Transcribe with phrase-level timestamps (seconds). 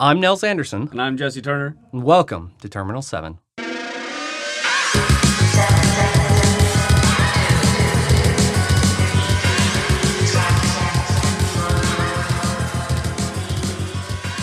[0.00, 0.88] I'm Nels Anderson.
[0.90, 1.76] And I'm Jesse Turner.
[1.92, 3.38] and Welcome to Terminal 7.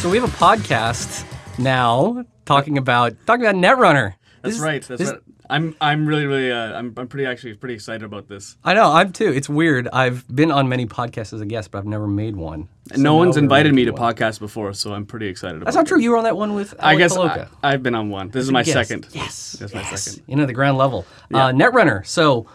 [0.02, 1.24] So we have a podcast
[1.60, 4.16] now talking about talking about Netrunner.
[4.42, 4.82] That's This right.
[4.82, 5.20] That's this- right.
[5.52, 8.58] I'm I'm really really uh, I'm I'm pretty actually pretty excited about this.
[8.64, 9.32] I know, I'm too.
[9.32, 9.88] It's weird.
[9.92, 12.70] I've been on many podcasts as a guest, but I've never made one.
[12.94, 14.16] So no one's invited me to one.
[14.16, 15.66] podcast before, so I'm pretty excited about.
[15.66, 16.00] That's not true.
[16.00, 17.16] You were on that one with I guess.
[17.18, 18.30] I, have been on one.
[18.30, 19.08] This is my second.
[19.12, 19.58] Yes.
[19.60, 20.04] That's my yes.
[20.04, 20.24] second.
[20.28, 21.06] You know, the ground level.
[21.34, 22.06] Uh, Netrunner.
[22.06, 22.48] So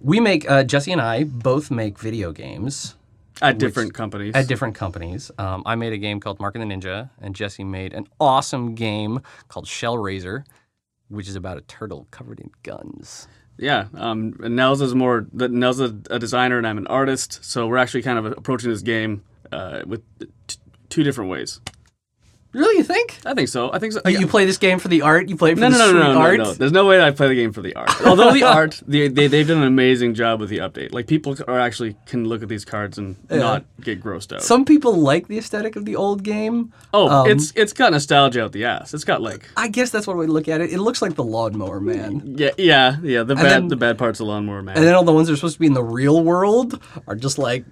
[0.00, 2.94] we make, uh, Jesse and I both make video games
[3.40, 4.34] At different companies.
[4.34, 5.30] at different companies.
[5.38, 8.74] Um, I made a game called Mark of the Ninja, and Jesse made an awesome
[8.74, 10.44] game called Shellrazer,
[11.08, 13.28] which is about a turtle covered in guns.
[13.58, 13.86] yeah.
[13.94, 14.34] Um.
[14.40, 15.26] Nels is more.
[15.32, 17.44] Nels is a designer, and I'm an artist.
[17.44, 19.22] So we're actually kind of approaching this game
[19.52, 20.02] uh, with
[20.46, 20.56] t-
[20.88, 21.60] two different ways.
[22.54, 23.18] Really, you think?
[23.26, 23.72] I think so.
[23.72, 24.00] I think so.
[24.06, 25.28] You, you play this game for the art?
[25.28, 26.38] You play it for No, the no, no, sweet no, no, art?
[26.38, 26.54] no.
[26.54, 27.90] There's no way I play the game for the art.
[28.06, 30.92] Although the art, they, they they've done an amazing job with the update.
[30.92, 34.42] Like people are actually can look at these cards and not get grossed out.
[34.42, 36.72] Some people like the aesthetic of the old game.
[36.94, 38.94] oh, um, it's it's got nostalgia out the ass.
[38.94, 40.72] It's got like I guess that's one way to look at it.
[40.72, 42.34] It looks like the Lawnmower Man.
[42.38, 43.22] yeah, yeah, yeah.
[43.24, 44.76] The bad then- the bad parts of Lawnmower Man.
[44.76, 47.16] And then all the ones that are supposed to be in the real world are
[47.16, 47.64] just like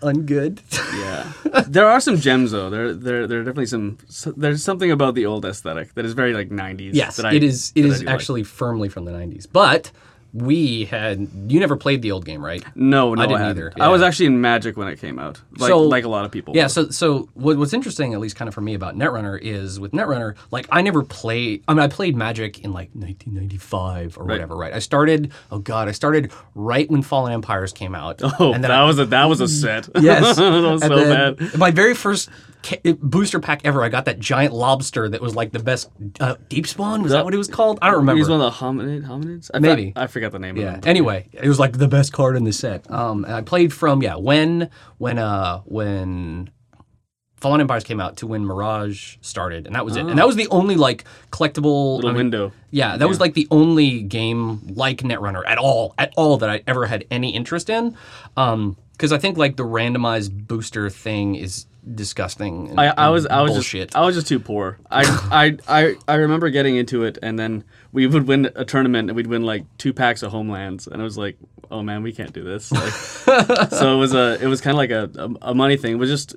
[0.00, 0.60] ungood.
[1.00, 2.70] yeah, there are some gems though.
[2.70, 3.98] There there there are definitely some.
[4.36, 6.90] There's something about the old aesthetic that is very like 90s.
[6.92, 7.72] yes, that I, it is.
[7.74, 8.14] It is do like.
[8.14, 9.46] actually firmly from the '90s.
[9.50, 9.90] But
[10.36, 11.28] we had.
[11.48, 12.62] You never played the old game, right?
[12.74, 13.50] No, no, I, didn't hadn't.
[13.58, 16.24] either, I was actually in Magic when it came out, like So- like a lot
[16.24, 16.54] of people.
[16.54, 16.64] Yeah.
[16.64, 16.68] were.
[16.68, 19.92] So, so what, what's interesting, at least kind of for me about Netrunner, is with
[19.92, 21.64] Netrunner, like I never played.
[21.68, 24.56] I mean, I played Magic in like 1995 or whatever.
[24.56, 24.72] Right.
[24.72, 25.32] I started.
[25.50, 28.20] Oh God, I started right when Fallen Empires came out.
[28.38, 29.88] Oh, and then that I, was a that was a set.
[29.98, 30.36] Yes.
[30.36, 31.04] that was And so
[31.38, 31.58] bad.
[31.58, 32.28] My very first
[33.00, 35.90] booster pack ever, I got that giant lobster that was like the best.
[36.20, 37.02] Uh, Deep Spawn?
[37.02, 37.78] Was that what it was called?
[37.82, 38.18] I don't remember.
[38.18, 39.50] He's one of the homarid homarids.
[39.52, 39.92] I Maybe.
[39.96, 40.56] I forgot the name.
[40.56, 40.80] Yeah.
[40.84, 42.90] Anyway, it was like the best card in the set.
[42.90, 46.50] Um, and I played from yeah when when uh when
[47.36, 50.06] Fallen Empires came out to when Mirage started, and that was it.
[50.06, 52.52] And that was the only like collectible Little I mean, window.
[52.70, 56.62] Yeah, that was like the only game like Netrunner at all, at all that I
[56.66, 57.96] ever had any interest in.
[58.36, 62.68] Um, because I think like the randomized booster thing is disgusting.
[62.70, 63.88] And, I, I was I was bullshit.
[63.88, 64.78] just I was just too poor.
[64.90, 69.08] I, I I I remember getting into it and then we would win a tournament
[69.10, 71.36] and we'd win like two packs of homelands and I was like,
[71.70, 72.72] oh man, we can't do this.
[72.72, 72.92] Like,
[73.70, 75.10] so it was a it was kind of like a,
[75.42, 75.92] a a money thing.
[75.92, 76.34] It was just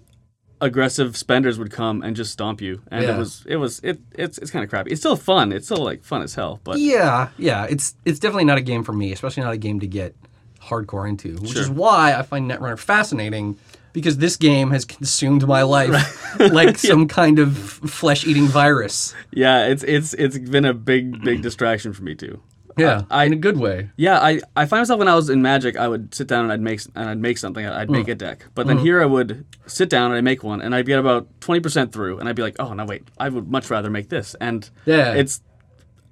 [0.62, 3.16] aggressive spenders would come and just stomp you and Yeah.
[3.16, 4.92] it was it was it it's it's kind of crappy.
[4.92, 5.52] It's still fun.
[5.52, 6.60] It's still like fun as hell.
[6.64, 9.80] But Yeah, yeah, it's it's definitely not a game for me, especially not a game
[9.80, 10.16] to get
[10.62, 13.58] hardcore into, which is why I find Netrunner fascinating
[14.00, 19.14] because this game has consumed my life like some kind of flesh-eating virus.
[19.32, 22.42] yeah, it's it's it's been a big big distraction for me too.
[22.78, 23.90] Yeah, I- in a good way.
[23.98, 26.54] Yeah, I, I find myself when I was in Magic, I would sit down and
[26.54, 27.66] I'd make and I'd make something.
[27.66, 28.12] I'd make Mm.
[28.12, 30.86] a deck, but then here I would sit down and I make one, and I'd
[30.86, 33.70] get about twenty percent through, and I'd be like, oh no, wait, I would much
[33.70, 35.14] rather make this, and Yeah.
[35.14, 35.42] it's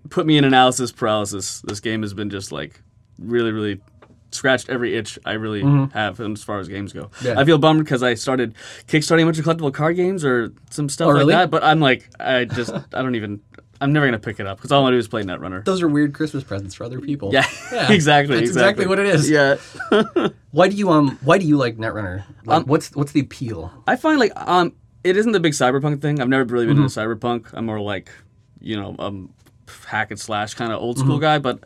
[0.10, 1.62] put me in analysis paralysis.
[1.62, 2.82] This game has been just like
[3.18, 3.80] really, really
[4.32, 5.62] scratched every itch I really
[5.94, 7.04] have as far as games go.
[7.06, 7.26] Mm-hmm.
[7.28, 7.40] Yeah.
[7.40, 8.56] I feel bummed because I started
[8.88, 11.34] kickstarting a bunch of collectible card games or some stuff Oh, like really?
[11.34, 13.42] that, but I'm like, I just I don't even.
[13.80, 15.64] I'm never gonna pick it up because all I do is play Netrunner.
[15.64, 17.30] Those are weird Christmas presents for other people.
[17.32, 18.38] Yeah, Yeah, exactly.
[18.38, 19.30] that's exactly what it is.
[19.30, 19.58] Yeah.
[20.52, 22.24] Why do you um why do you like Netrunner?
[22.46, 23.72] Like, Um, what's what's the appeal?
[23.86, 24.74] I find like um,
[25.04, 26.20] it isn't the big cyberpunk thing.
[26.20, 27.26] I've never really been into Mm-hmm.
[27.26, 27.54] cyberpunk.
[27.54, 28.10] I'm more like,
[28.60, 29.32] you know, um,
[29.86, 31.06] hack and slash kind of old Mm-hmm.
[31.08, 31.38] school guy.
[31.38, 31.64] But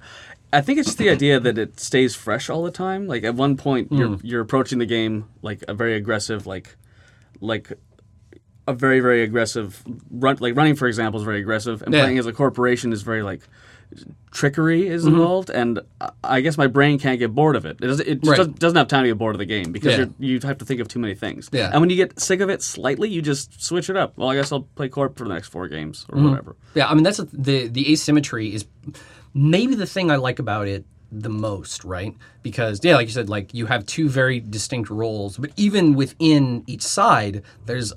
[0.54, 3.08] I think it's just the idea that it stays fresh all the time.
[3.08, 3.98] Like at one point, Mm.
[4.00, 6.76] you're you're approaching the game like a very aggressive, like,
[7.40, 7.72] like.
[8.68, 12.04] A very very aggressive run, like running for example is very aggressive, and Yeah.
[12.04, 13.42] playing as a corporation is very like
[14.30, 15.16] trickery is Mm-hmm.
[15.16, 15.80] involved, and
[16.24, 17.78] I- guess my brain can't get bored of it.
[17.82, 18.38] It, doesn't, it just Right.
[18.38, 20.06] doesn't- doesn't have time to get bored of the game because Yeah.
[20.20, 21.50] you're, you have to think of too many things.
[21.52, 21.72] Yeah.
[21.74, 24.14] And when you get sick of it slightly, you just switch it up.
[24.16, 26.30] Well, I guess I'll play Corp for the next four games or Mm-hmm.
[26.30, 26.56] whatever.
[26.76, 28.66] Yeah, I mean that's the the asymmetry is
[29.34, 32.16] maybe the thing I like about it the most, right?
[32.42, 36.64] Because yeah, like you said, like you have two very distinct roles, but even within
[36.68, 37.92] each side, there's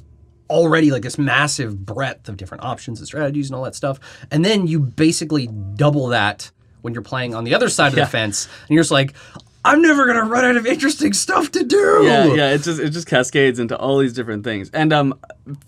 [0.50, 3.98] already like this massive breadth of different options and strategies and all that stuff.
[4.30, 5.46] And then you basically
[5.76, 6.50] double that
[6.82, 8.04] when you're playing on the other side of Yeah.
[8.04, 9.14] the fence, and you're just like,
[9.66, 12.02] I'm never gonna run out of interesting stuff to do.
[12.04, 12.50] Yeah, yeah.
[12.50, 14.70] It just it just cascades into all these different things.
[14.74, 15.18] And um,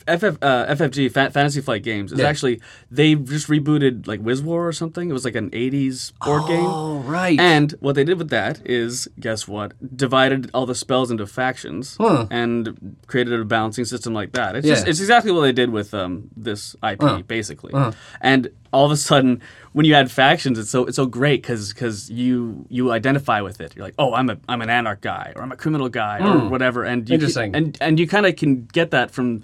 [0.06, 2.26] FF, uh, FFG Fa- Fantasy Flight Games is Yeah.
[2.28, 2.60] actually
[2.90, 5.08] they just rebooted like Wiz War or something.
[5.08, 6.64] It was like an '80s board game.
[6.66, 7.38] Oh right.
[7.40, 9.72] And what they did with that is, guess what?
[9.96, 12.26] Divided all the spells into factions Huh.
[12.30, 14.56] and created a balancing system like that.
[14.56, 14.74] It's Yeah.
[14.74, 17.22] just it's exactly what they did with um, this IP, Uh.
[17.22, 17.72] basically.
[17.72, 17.92] Uh.
[18.20, 19.40] And all of a sudden,
[19.72, 23.60] when you add factions, it's so it's so great because because you you identify with
[23.60, 23.74] it.
[23.74, 26.48] You're like, oh, I'm a I'm an anarch guy, or I'm a criminal guy, or
[26.48, 26.84] whatever.
[26.84, 27.14] And you Hmm.
[27.14, 27.56] Interesting.
[27.56, 29.42] And and you kind of can get that from.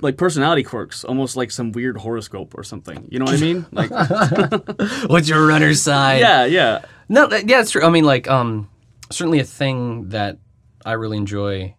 [0.00, 3.08] Like personality quirks, almost like some weird horoscope or something.
[3.10, 3.66] You know what I mean?
[3.72, 3.90] Like,
[5.10, 6.20] What's your runner's side?
[6.20, 6.82] yeah, yeah.
[7.08, 7.82] No, yeah, it's true.
[7.82, 8.70] I mean, like, um,
[9.10, 10.38] certainly a thing that
[10.86, 11.74] I really enjoy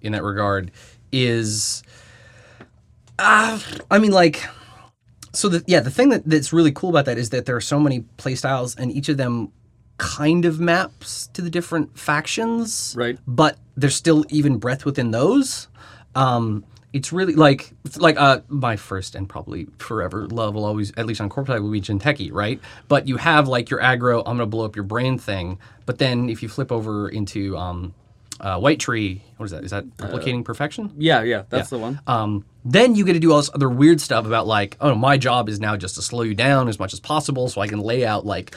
[0.00, 0.70] in that regard
[1.10, 1.82] is,
[3.18, 3.58] uh,
[3.90, 4.44] I mean, like,
[5.36, 7.60] so the yeah, the thing that, that's really cool about that is that there are
[7.60, 9.52] so many play styles, and each of them
[9.98, 13.18] kind of maps to the different factions, Right.
[13.26, 15.68] But there's still even breadth within those.
[16.14, 21.04] Um, it's really like like uh my first and probably forever love will always at
[21.04, 22.58] least on corp side will be Jinteki, right?
[22.88, 25.58] But you have like your aggro, I'm gonna blow up your brain thing.
[25.84, 27.94] But then if you flip over into um
[28.40, 29.64] uh, White Tree, what is that?
[29.64, 30.92] Is that replicating perfection?
[30.98, 32.00] Yeah, yeah, that's the one.
[32.06, 35.16] Um, then you get to do all this other weird stuff about like, oh, my
[35.16, 37.78] job is now just to slow you down as much as possible, so I can
[37.80, 38.54] lay out like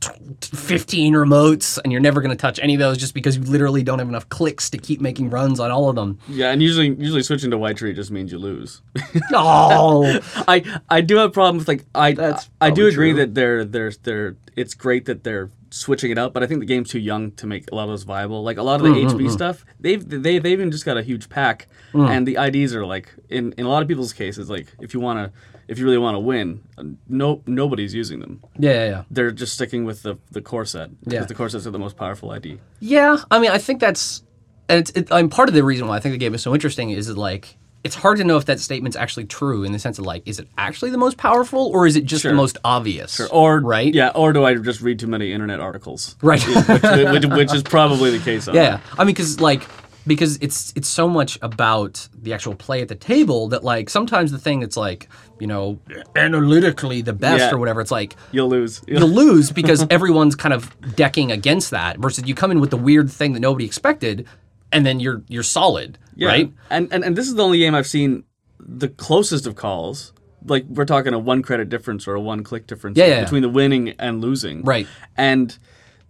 [0.00, 0.10] t-
[0.40, 3.44] t- 15 remotes, and you're never going to touch any of those just because you
[3.44, 6.18] literally don't have enough clicks to keep making runs on all of them.
[6.28, 8.82] Yeah, and usually usually switching to white tree just means you lose.
[9.32, 10.18] Oh,
[10.48, 13.20] I I do have problems like I That's I do agree true.
[13.20, 16.66] that they're they're they're it's great that they're switching it up, but I think the
[16.66, 18.42] game's too young to make a lot of those viable.
[18.42, 21.02] Like a lot of the Mm, HB stuff, they've they they've even just got a
[21.02, 22.08] huge pack, Mm.
[22.10, 25.00] and the IDs are like in in a lot of people's cases like if you
[25.00, 25.32] want to
[25.68, 28.40] if you really want to win, uh, no nobody's using them.
[28.58, 29.02] yeah, yeah, yeah.
[29.10, 31.24] They're just sticking with the the core set because Yeah.
[31.24, 32.58] the core sets are the most powerful ID.
[32.80, 34.22] Yeah, I mean, I think that's,
[34.68, 36.54] and it's, it, I'm part of the reason why I think the game is so
[36.54, 37.56] interesting is that, like,
[37.86, 40.38] it's hard to know if that statement's actually true in the sense of like, is
[40.38, 42.32] it actually the most powerful or is it just Sure.
[42.32, 43.18] the most obvious?
[43.30, 46.16] Or right, yeah, or do I just read too many internet articles?
[46.22, 46.42] right.
[46.46, 48.48] which, which, which is probably the case.
[48.48, 48.58] On it.
[48.58, 48.96] Yeah, uh-huh.
[48.98, 49.62] I mean, because like
[50.06, 54.30] because it's it's so much about the actual play at the table that like sometimes
[54.30, 55.08] the thing that's like
[55.40, 55.80] you know
[56.14, 57.50] analytically the best Yeah.
[57.54, 58.82] or whatever it's like You'll lose.
[58.86, 62.76] you'll lose because everyone's kind of decking against that versus you come in with the
[62.76, 64.26] weird thing that nobody expected
[64.72, 66.28] and then you're you're solid Yeah.
[66.28, 68.24] right And, and and this is the only game I've seen
[68.58, 70.12] the closest of calls.
[70.44, 73.42] Like we're talking a one credit difference or a one click difference Yeah, yeah, between
[73.42, 74.62] the winning and losing.
[74.62, 74.86] Right.
[75.16, 75.56] And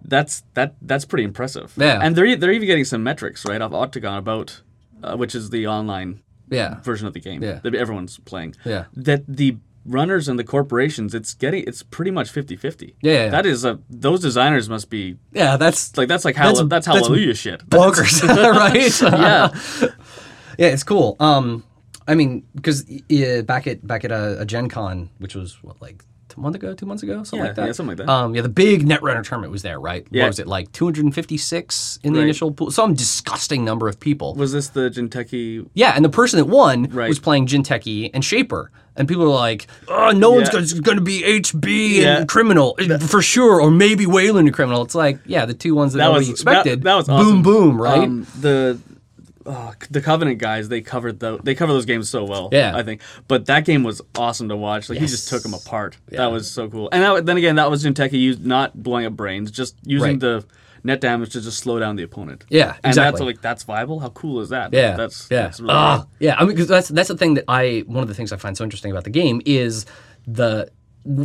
[0.04, 1.72] that's that that's pretty impressive.
[1.76, 1.98] Yeah.
[2.02, 4.62] And they're they're even getting some metrics right off Octagon about
[5.02, 7.60] uh, which is the online yeah version of the game Yeah.
[7.62, 8.54] that everyone's playing.
[8.64, 8.84] Yeah.
[8.94, 9.56] That the
[9.86, 12.94] runners and the corporations it's getting it's pretty much 50-50.
[13.02, 13.28] Yeah, yeah, yeah.
[13.30, 16.86] That is a those designers must be yeah that's like that's like That's- that's, that's
[16.86, 17.60] hallelujah shit.
[17.70, 18.22] bonkers
[18.52, 19.48] right yeah.
[20.58, 21.16] Yeah, it's cool.
[21.20, 21.64] Um,
[22.08, 25.82] I mean, because uh, back at back at a, a Gen Con, which was what
[25.82, 26.02] like
[26.36, 27.66] a month ago, two months ago, something Yeah, like that.
[27.66, 28.12] yeah, something like that.
[28.12, 30.06] Um, yeah, the big Netrunner tournament was there, right?
[30.10, 30.24] Yeah.
[30.24, 30.70] What was it like?
[30.72, 32.24] Two hundred and fifty-six in the Right.
[32.24, 32.70] initial pool.
[32.70, 34.34] Some disgusting number of people.
[34.34, 37.08] Was this the Jinteki yeah, and the person that won Right.
[37.08, 38.70] was playing Jinteki and Shaper.
[38.98, 40.48] And people were like, oh, no one's
[40.80, 42.16] going to be HB Yeah.
[42.16, 44.80] and Criminal uh, for sure, or maybe Wayland and Criminal.
[44.80, 46.80] It's like, yeah, the two ones that, that nobody was expected.
[46.82, 48.04] That, that was boom, boom, right?
[48.04, 48.78] Um, the
[49.90, 52.48] the Covenant guys they covered the they cover those games so well.
[52.52, 52.76] Yeah.
[52.76, 53.00] I think.
[53.28, 54.88] But that game was awesome to watch.
[54.88, 55.96] Like he just took them apart.
[56.10, 56.18] Yeah.
[56.18, 56.88] That was so cool.
[56.92, 60.20] And that, then again, that was Jinteki used not blowing up brains, just using Right.
[60.20, 60.44] the
[60.84, 62.44] net damage to just slow down the opponent.
[62.48, 62.88] Yeah, exactly.
[62.88, 63.98] and that's like that's viable.
[64.00, 64.72] How cool is that?
[64.72, 66.10] Yeah, that's yeah, That's really Ah, cool.
[66.20, 66.36] yeah.
[66.36, 68.56] I mean, because that's that's the thing that I one of the things I find
[68.56, 69.84] so interesting about the game is
[70.26, 70.70] the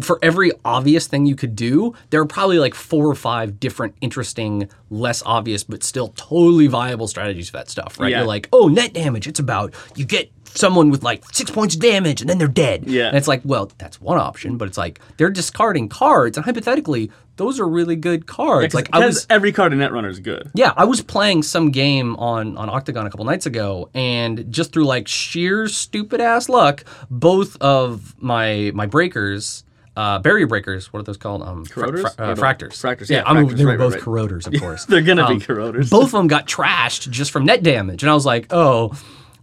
[0.02, 3.96] for every obvious thing you could do, there are probably like four or five different
[4.02, 8.00] interesting, less obvious but still totally viable strategies for that stuff.
[8.00, 8.12] Right?
[8.12, 8.20] Yeah.
[8.20, 9.28] You're like, oh, net damage.
[9.28, 12.84] It's about you get someone with like six points of damage and then they're dead.
[12.86, 13.08] Yeah.
[13.08, 17.10] and it's like, well, that's one option, but it's like they're discarding cards, and hypothetically,
[17.38, 18.74] those are really good cards.
[18.74, 20.52] like I was every card in Netrunner is good.
[20.54, 24.74] yeah, I was playing some game on on Octagon a couple nights ago, and just
[24.74, 29.64] through like sheer stupid ass luck, both of my my breakers,
[29.98, 31.42] uh, barrier breakers, what are those called?
[31.42, 32.16] Um, Corroders?
[32.16, 32.74] fra- uh, fractors.
[32.80, 34.86] fractors, Yeah, yeah, I mean they were right, both right, corroders, of course.
[34.86, 35.90] They're gonna Um, be corroders.
[35.90, 38.94] both of them got trashed just from net damage, and I was like, oh.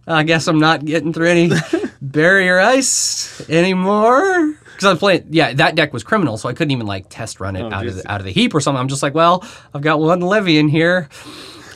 [0.07, 1.51] I guess I'm not getting through any
[2.01, 4.53] barrier ice anymore.
[4.73, 7.55] Because I'm playing, yeah, that deck was criminal, so I couldn't even like test run
[7.55, 8.79] it out of the, out of the heap or something.
[8.79, 11.09] I'm just like, well, I've got one levy in here.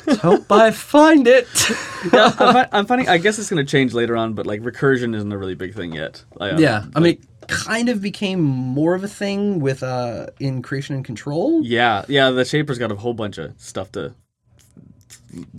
[0.08, 1.48] Let's hope I find it.
[2.12, 3.08] yeah, I'm, I'm finding.
[3.08, 5.94] I guess it's gonna change later on, but like recursion isn't a really big thing
[5.94, 6.24] yet.
[6.42, 10.62] I, uh, yeah, I mean, kind of became more of a thing with uh in
[10.62, 11.62] creation and control.
[11.64, 12.30] Yeah, yeah.
[12.32, 14.14] The Shapers got a whole bunch of stuff to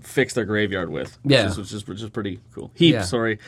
[0.03, 1.19] fix their graveyard with.
[1.23, 1.47] Which Yeah.
[1.49, 2.71] is, which is which is pretty cool.
[2.75, 3.03] Heap, Yeah.
[3.03, 3.39] sorry.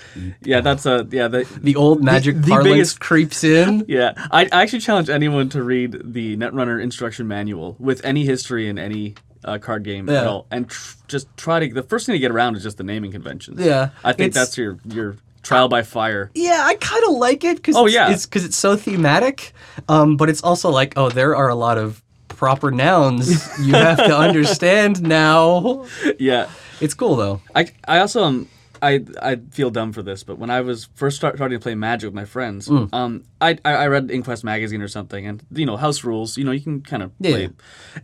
[0.43, 1.29] Yeah, that's a yeah.
[1.29, 3.85] The, The old magic the parlance biggest- creeps in.
[3.89, 8.69] yeah, I, I actually challenge anyone to read the Netrunner instruction manual with any history
[8.69, 9.15] in any
[9.45, 10.23] uh, card game Yeah.
[10.23, 11.73] at all, and tr- just try to.
[11.73, 13.61] The first thing to get around is just the naming conventions.
[13.61, 16.31] Yeah, I think it's- that's your your trial by fire.
[16.35, 18.11] Yeah, I kind of like it because Oh, yeah.
[18.13, 19.53] it's because it's so thematic.
[19.89, 23.29] Um, but it's also like, oh, there are a lot of proper nouns
[23.67, 25.87] you have to understand now.
[26.19, 26.51] yeah,
[26.81, 27.41] It's cool though.
[27.55, 28.49] I I also um
[28.83, 31.75] I I feel dumb for this, but when I was first start, starting to play
[31.75, 32.93] Magic with my friends, Mm.
[32.93, 36.45] um, I, I I read Inquest magazine or something, and you know house rules, you
[36.45, 37.31] know you can kind of Yeah.
[37.31, 37.49] play.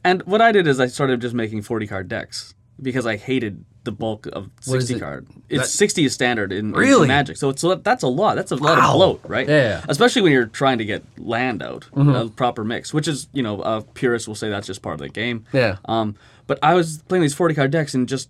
[0.03, 3.65] And what I did is I started just making forty card decks because I hated
[3.85, 5.01] the bulk of sixty it?
[5.01, 5.27] card.
[5.49, 8.37] It's That- sixty is standard in, in Magic, so it's that's a lot.
[8.37, 8.91] That's a lot Wow.
[8.91, 9.49] of bloat, right?
[9.49, 9.79] Yeah.
[9.81, 9.91] Mm-hmm.
[9.91, 13.61] Especially when you're trying to get land out, a proper mix, which is you know
[13.61, 15.45] uh, purists will say that's just part of the game.
[15.53, 15.77] Yeah.
[15.87, 18.29] Um, but I was playing these 40 card decks and just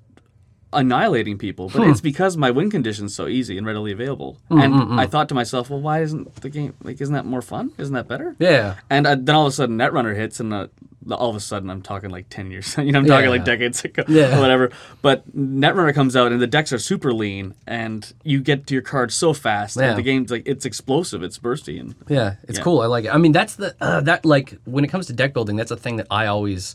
[0.73, 1.69] annihilating people.
[1.69, 1.91] But Hmm.
[1.91, 4.39] it's because my win condition's so easy and readily available.
[4.49, 7.01] Hmm, and I thought to myself, well, why isn't the game like?
[7.01, 7.73] Isn't that more fun?
[7.79, 8.37] Isn't that better?
[8.39, 8.77] Yeah.
[8.89, 10.69] And uh, then all of a sudden, Netrunner hits, and uh,
[11.11, 12.77] all of a sudden, I'm talking like 10 years.
[12.79, 13.31] You know, I'm talking Yeah.
[13.31, 14.37] like decades ago, Yeah.
[14.37, 14.71] or whatever.
[15.03, 18.83] But Netrunner comes out, and the decks are super lean, and you get to your
[18.83, 19.77] cards so fast.
[19.77, 19.95] Yeah.
[19.95, 22.65] The game's like it's explosive, it's bursty, and Yeah, it's Yeah.
[22.65, 22.81] cool.
[22.81, 23.15] I like it.
[23.15, 25.77] I mean, that's the uh, that like when it comes to deck building, that's a
[25.77, 26.75] thing that I always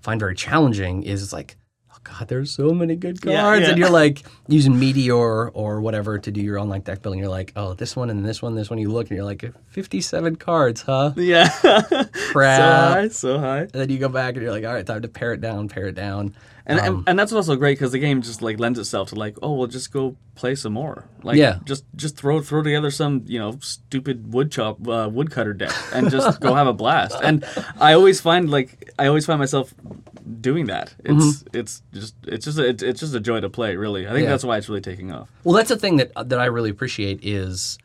[0.00, 1.02] find very challenging.
[1.04, 1.56] Is it's like,
[2.04, 3.68] god, there's so many good cards, Yeah, yeah.
[3.70, 7.20] and you're like using Meteor or whatever to do your online deck building.
[7.20, 8.78] You're like, oh, this one and this one, this one.
[8.78, 11.12] You look and you're like, 57 cards, huh?
[11.16, 11.48] yeah,
[12.32, 12.58] Crap.
[12.58, 13.60] so high, so high.
[13.60, 15.68] and then you go back and you're like, all right, time to pare it down,
[15.68, 16.34] pare it down.
[16.64, 19.16] And, Um, and and that's also great because the game just like lends itself to
[19.16, 21.58] like oh well just go play some more like Yeah.
[21.64, 26.08] just just throw throw together some you know stupid wood chop uh, woodcutter deck and
[26.08, 27.44] just go have a blast and
[27.80, 29.74] I always find like I always find myself
[30.40, 33.76] doing that it's it's just it's just a, it's, it's just a joy to play
[33.76, 34.24] really I think Mm-hmm.
[34.24, 34.30] Yeah.
[34.30, 37.20] that's why it's really taking off Well, that's the thing that that I really appreciate
[37.24, 37.78] is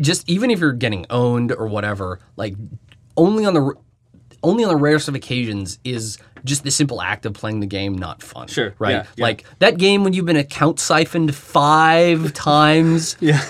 [0.00, 2.54] just even if you're getting owned or whatever, like
[3.16, 3.74] only on the
[4.42, 7.96] only on the rarest of occasions is just the simple act of playing the game
[7.96, 8.48] not fun.
[8.48, 8.90] Sure, right?
[8.92, 9.24] yeah, yeah.
[9.24, 13.16] Like that game when you've been account siphoned five times.
[13.20, 13.42] yeah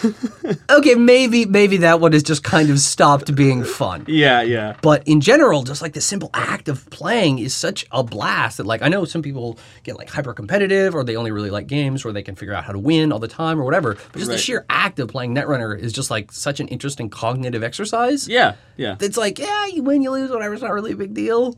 [0.71, 4.05] Okay, maybe maybe that one has just kind of stopped being fun.
[4.09, 8.03] yeah yeah But in general, just like the simple act of playing is such a
[8.03, 11.51] blast that like I know some people get like hyper competitive or they only really
[11.51, 13.95] like games where they can figure out how to win all the time or whatever.
[14.13, 17.63] But just the sheer act of playing Netrunner is just like such an interesting cognitive
[17.63, 18.29] exercise.
[18.29, 20.55] yeah yeah It's like, yeah, you win, you lose, whatever.
[20.55, 21.57] It's not really a big deal.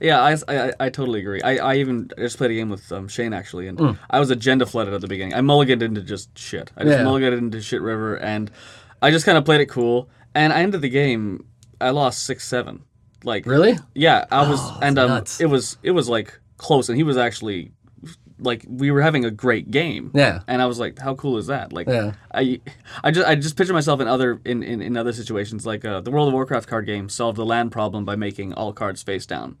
[0.00, 1.40] Yeah, I, I, I totally agree.
[1.42, 3.98] I, I even I just played a game with um, Shane actually, and Mm.
[4.10, 5.34] I was agenda flooded at the beginning.
[5.34, 6.72] I mulliganed into just shit.
[6.76, 7.04] I just Yeah.
[7.04, 8.50] mulliganed into shit river, and
[9.02, 10.08] I just kind of played it cool.
[10.34, 11.46] And I ended the game.
[11.80, 12.82] I lost six seven.
[13.24, 13.78] Like Really?
[13.94, 15.40] Yeah, I was, and um, nuts.
[15.40, 17.72] it was it was like close, and he was actually
[18.38, 20.10] like we were having a great game.
[20.14, 20.40] Yeah.
[20.46, 21.72] and I was like, how cool is that?
[21.72, 22.12] Like, Yeah.
[22.34, 22.60] I
[23.02, 26.00] I just I just picture myself in other in, in, in other situations like uh,
[26.02, 29.24] the World of Warcraft card game solved the land problem by making all cards face
[29.24, 29.56] down,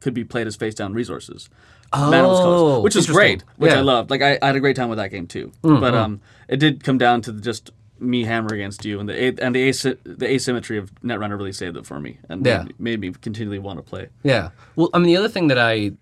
[0.00, 1.48] could be played as face down resources.
[1.92, 3.78] Oh, which is great, which I Yeah.
[3.78, 3.86] Mm-hmm.
[3.86, 4.10] loved.
[4.10, 5.52] Like I, I had a great time with that game too.
[5.62, 9.54] But um, it did come down to just me hammer against you, and the and
[9.54, 12.62] the asy- the asymmetry of Netrunner really saved it for me, and Yeah.
[12.64, 14.08] made, made me continually want to play.
[14.22, 14.50] Yeah.
[14.76, 15.92] Well, I mean, the other thing that I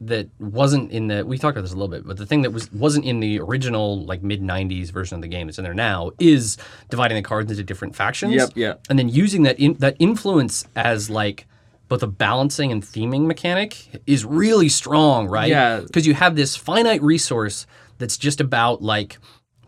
[0.00, 2.50] that wasn't in the we talked about this a little bit, but the thing that
[2.50, 5.74] was wasn't in the original like mid '90s version of the game that's in there
[5.74, 6.56] now is
[6.90, 8.34] dividing the cards into different factions.
[8.34, 8.74] Yep, yeah.
[8.90, 11.46] And then using that in, that influence as like
[11.94, 15.48] both a balancing and theming mechanic is really strong, right?
[15.48, 15.78] Yeah.
[15.78, 19.18] Because you have this finite resource that's just about like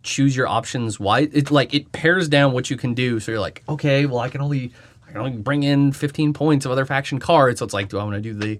[0.02, 3.40] choose your options why it like it pairs down what you can do so you're
[3.40, 4.72] like okay well i can only
[5.04, 7.98] i can only bring in 15 points of other faction cards so it's like do
[7.98, 8.56] i want to do the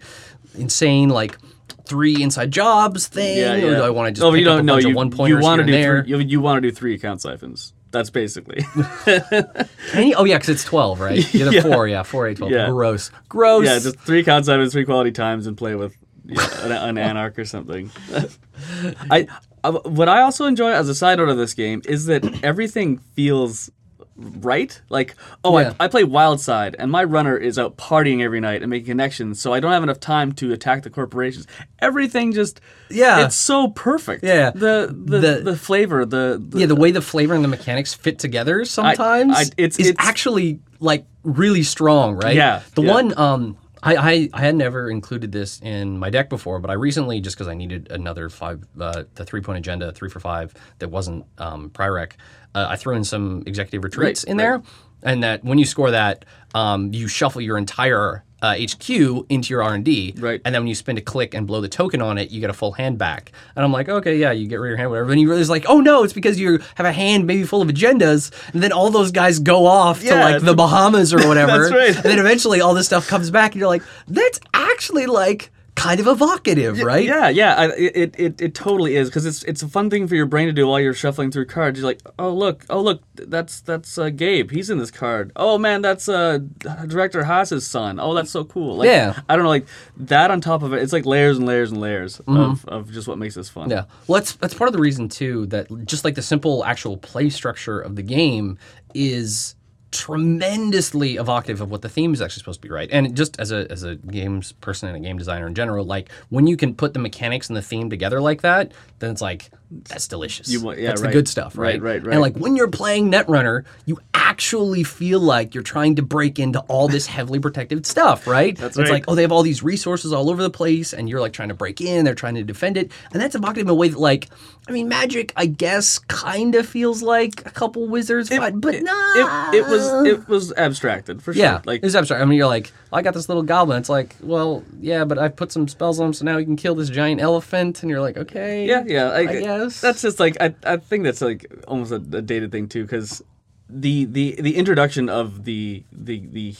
[0.58, 1.38] insane like
[1.84, 4.62] three inside jobs thing or do i want to just oh, pick you don't up
[4.62, 6.18] a know bunch you, of one you pointers want here to do there three, you,
[6.18, 7.72] you want to do three account siphons.
[7.92, 8.62] That's basically
[9.04, 11.62] Can you- oh yeah because it's 12 right yeah, the Yeah.
[11.62, 12.68] four yeah 4 8 12 Yeah.
[12.68, 15.96] gross gross yeah, just three account siphons, three quality times, and play with
[16.28, 17.90] yeah, an, an anarch or something.
[19.10, 19.28] I
[19.62, 22.98] uh, what I also enjoy as a side note of this game is that everything
[22.98, 23.70] feels
[24.18, 24.80] right.
[24.88, 25.74] Like, oh, Yeah.
[25.78, 28.86] I, I play Wild Side, and my runner is out partying every night and making
[28.86, 31.46] connections, so I don't have enough time to attack the corporations.
[31.78, 33.24] Everything just Yeah.
[33.26, 34.24] it's so perfect.
[34.24, 34.50] Yeah.
[34.54, 37.92] the the The- the, flavor, the, the yeah the way the flavor and the mechanics
[37.94, 42.92] fit together sometimes I- it's- is it's- actually like really strong right Yeah, the yeah.
[42.92, 46.74] one um I, I, I had never included this in my deck before, but I
[46.74, 50.54] recently, just because I needed another five, uh, the three point agenda, three for five,
[50.78, 52.12] that wasn't um, Prirec,
[52.54, 54.62] uh, I threw in some executive retreats Right, in there.
[55.02, 58.90] and that when you score that, um, you shuffle your entire uh, HQ
[59.28, 60.40] into your R and D, Right.
[60.44, 62.50] And then when you spend a click and blow the token on it, you get
[62.50, 63.32] a full hand back.
[63.54, 65.10] And I'm like, okay, yeah, you get rid of your hand, whatever.
[65.10, 67.68] And you realize like, oh no, it's because you have a hand maybe full of
[67.68, 71.68] agendas, and then all those guys go off to like the Bahamas or whatever.
[71.68, 71.96] That's right.
[71.96, 76.00] And then eventually all this stuff comes back, and you're like, that's actually like kind
[76.00, 77.04] of evocative, right?
[77.04, 80.14] Yeah, yeah, I, it, it it totally is because it's it's a fun thing for
[80.16, 81.78] your brain to do while you're shuffling through cards.
[81.78, 84.50] You're like, oh look, oh look, that's that's uh, Gabe.
[84.50, 85.32] He's in this card.
[85.36, 86.38] Oh man, that's uh,
[86.86, 88.00] director Haas's son.
[88.00, 88.76] Oh, that's so cool.
[88.78, 89.20] Like, Yeah.
[89.28, 89.66] I don't know, like
[89.98, 90.82] that on top of it.
[90.82, 93.68] It's like layers and layers and layers of, of just what makes this fun.
[93.70, 93.84] Yeah.
[94.06, 97.28] Well, that's that's part of the reason too that just like the simple actual play
[97.28, 98.56] structure of the game
[98.94, 99.55] is
[99.92, 102.88] tremendously evocative of what the theme is actually supposed to be, right?
[102.90, 106.10] And just as a as a games person and a game designer in general, like
[106.28, 109.50] when you can put the mechanics and the theme together like that, then it's like
[109.70, 110.48] that's delicious.
[110.48, 111.80] You want- yeah, that's the good stuff, right?
[111.80, 112.12] Right, right, right.
[112.12, 116.60] And like when you're playing Netrunner, you actually feel like you're trying to break into
[116.60, 118.56] all this heavily protected stuff, right?
[118.56, 118.96] That's it's right.
[118.96, 121.48] like, oh, they have all these resources all over the place, and you're like trying
[121.48, 123.98] to break in, they're trying to defend it, and that's evocative in a way that,
[123.98, 124.28] like,
[124.68, 129.50] I mean, magic, I guess, kind of feels like a couple wizards, fight, but nah.
[129.52, 131.42] It, it was it was abstracted for sure.
[131.42, 132.20] yeah, like it's abstract.
[132.20, 133.78] I mean, you're like, I got this little goblin.
[133.78, 136.56] It's like, well, yeah, but I put some spells on him, so now he can
[136.56, 139.10] kill this giant elephant, and you're like, okay, Yeah, yeah.
[139.10, 142.68] I, I that's just like I, I think that's like almost a, a dated thing
[142.68, 143.22] too, because
[143.68, 146.54] the the the introduction of the the the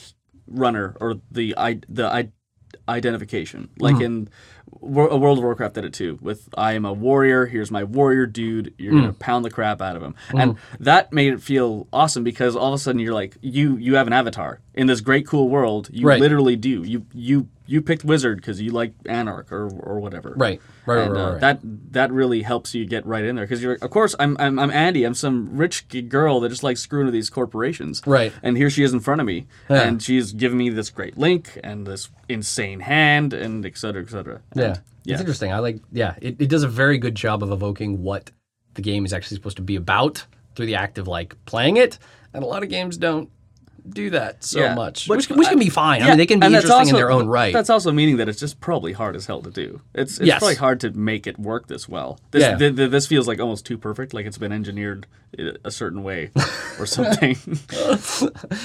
[0.47, 2.29] runner or the i the i
[2.89, 4.03] identification, like Mm-hmm.
[4.03, 4.29] in
[4.79, 6.19] Wor- a World of Warcraft did it too.
[6.21, 7.45] With I am a warrior.
[7.45, 8.73] Here's my warrior dude.
[8.77, 9.19] You're gonna Mm.
[9.19, 12.73] pound the crap out of him, and that made it feel awesome because all of
[12.73, 15.89] a sudden you're like you you have an avatar in this great cool world.
[15.91, 16.21] You Right.
[16.21, 16.83] literally do.
[16.83, 20.33] You you you picked wizard because you like anarch or or whatever.
[20.37, 21.41] right, right, And, right, uh, right, right.
[21.41, 21.59] that
[21.91, 24.71] that really helps you get right in there because you're of course I'm, I'm I'm
[24.71, 28.31] Andy I'm some rich girl that just likes screwing with these corporations Right.
[28.41, 29.81] and here she is in front of me Yeah.
[29.81, 34.09] and she's giving me this great link and this insane hand and et cetera et
[34.09, 34.75] cetera Yeah.
[35.03, 35.51] Yeah It's interesting.
[35.51, 38.31] I like, yeah, it, it does a very good job of evoking what
[38.75, 41.97] the game is actually supposed to be about through the act of like playing it.
[42.33, 43.29] And a lot of games don't
[43.89, 44.75] do that so Yeah.
[44.75, 46.01] much, Which- which, which can be fine.
[46.01, 47.53] I Yeah, mean, they can be and interesting in their own right.
[47.53, 49.81] That's also meaning that it's just probably hard as hell to do.
[49.93, 50.39] It's it's Yes.
[50.39, 52.19] probably hard to make it work this well.
[52.31, 52.57] This Yeah.
[52.57, 55.07] th- th- this feels like almost too perfect, like it's been engineered
[55.65, 56.31] a certain way
[56.79, 57.35] or something.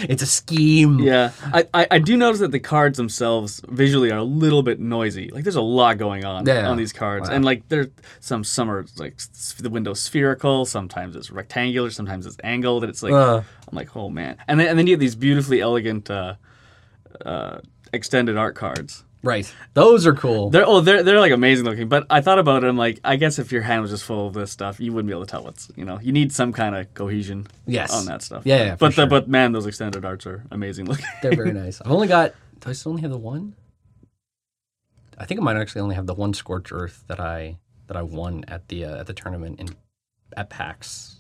[0.09, 0.99] it's a scheme.
[1.01, 4.79] Yeah, I, I, I do notice that the cards themselves visually are a little bit
[4.81, 5.29] noisy.
[5.31, 7.89] Like there's a lot going on on these cards, and like there
[8.21, 9.17] some some are like
[9.59, 13.43] the window spherical, sometimes it's rectangular, sometimes it's angled, and it's like Uh.
[13.69, 16.35] I'm like oh man, and then and then you have these beautifully elegant uh,
[17.25, 17.59] uh,
[17.93, 19.05] extended art cards.
[19.25, 19.53] Right.
[19.75, 20.51] Those are cool.
[20.51, 22.67] They're oh they're they're like amazing looking, but I thought about it.
[22.67, 25.07] I'm like I guess if your hand was just full of this stuff, you wouldn't
[25.09, 27.93] be able to tell what's you know you need some kind of cohesion Yes.
[27.93, 28.43] on that stuff.
[28.45, 29.05] Yeah, yeah, but sure.
[29.05, 31.07] the, but man, those extended arts are amazing looking.
[31.23, 31.81] They're very nice.
[31.81, 32.35] I've only got.
[32.59, 33.55] Do I still only have the one?
[35.19, 38.03] I think I might actually only have the one Scorch Earth that I that I
[38.03, 39.69] won at the uh, at the tournament in
[40.37, 41.17] at PAX.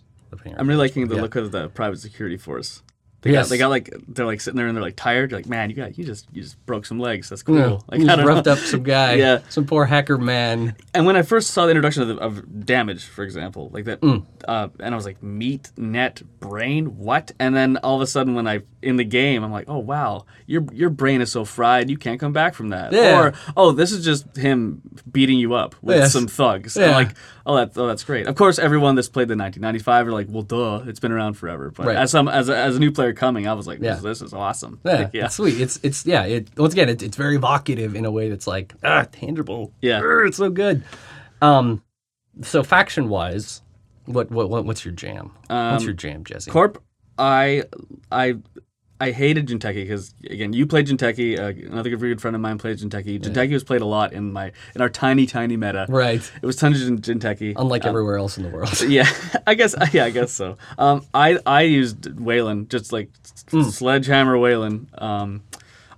[0.57, 1.21] I'm really liking the Yeah.
[1.23, 2.83] look of the private security force.
[3.23, 3.47] They Yes.
[3.47, 5.31] got they got like they're like sitting there and they're like tired.
[5.31, 7.29] You're like, man, you got you just you just broke some legs.
[7.29, 7.57] That's cool.
[7.57, 8.53] Yeah, Like, you just roughed know.
[8.53, 9.15] up some guy.
[9.23, 9.39] Yeah.
[9.49, 10.75] Some poor hacker man.
[10.95, 14.01] And when I first saw the introduction of, the, of damage, for example, like that,
[14.01, 14.25] Mm.
[14.49, 17.31] uh, and I was like, meat, net, brain, what?
[17.39, 20.25] And then all of a sudden, when I in the game, I'm like, oh wow,
[20.47, 22.93] your your brain is so fried, you can't come back from that.
[22.93, 23.21] Yeah.
[23.21, 26.13] Or oh, this is just him beating you up with Yes.
[26.13, 26.77] some thugs.
[26.77, 26.91] Yeah.
[26.97, 27.11] Like,
[27.47, 28.27] oh, that, oh, that's great.
[28.27, 31.71] Of course, everyone that's played the 1995 are like, well, duh, it's been around forever.
[31.71, 31.97] But Right.
[31.97, 33.95] as some as a, as a new player coming, I was like, Yeah.
[33.95, 34.81] this, this is awesome.
[34.85, 35.25] Yeah, yeah.
[35.27, 35.61] it's sweet.
[35.61, 36.25] It's it's yeah.
[36.25, 39.73] It once again, it, it's very evocative in a way that's like ah tangible.
[39.81, 40.01] Yeah.
[40.01, 40.83] Grr, it's so good.
[41.41, 41.83] Um,
[42.43, 43.63] so faction wise,
[44.07, 45.33] what what, what what's your jam?
[45.49, 46.51] what's Um, your jam, Jesse?
[46.51, 46.83] Corp,
[47.19, 47.65] I
[48.11, 48.37] I
[49.03, 51.39] I hated Jinteki because again, you played Jinteki.
[51.39, 53.21] Uh, another good, good friend of mine played Jinteki.
[53.21, 55.87] Jinteki was played a lot in my in our tiny tiny meta.
[55.89, 56.23] right.
[56.41, 57.55] It was tons of Jinteki.
[57.57, 58.81] Unlike Um, everywhere else in the world.
[58.89, 59.09] yeah,
[59.47, 60.57] I guess yeah, I guess so.
[60.79, 63.11] Um, I I used Wayland just like
[63.51, 63.63] Hmm.
[63.65, 64.87] sledgehammer Wayland.
[64.97, 65.43] Um,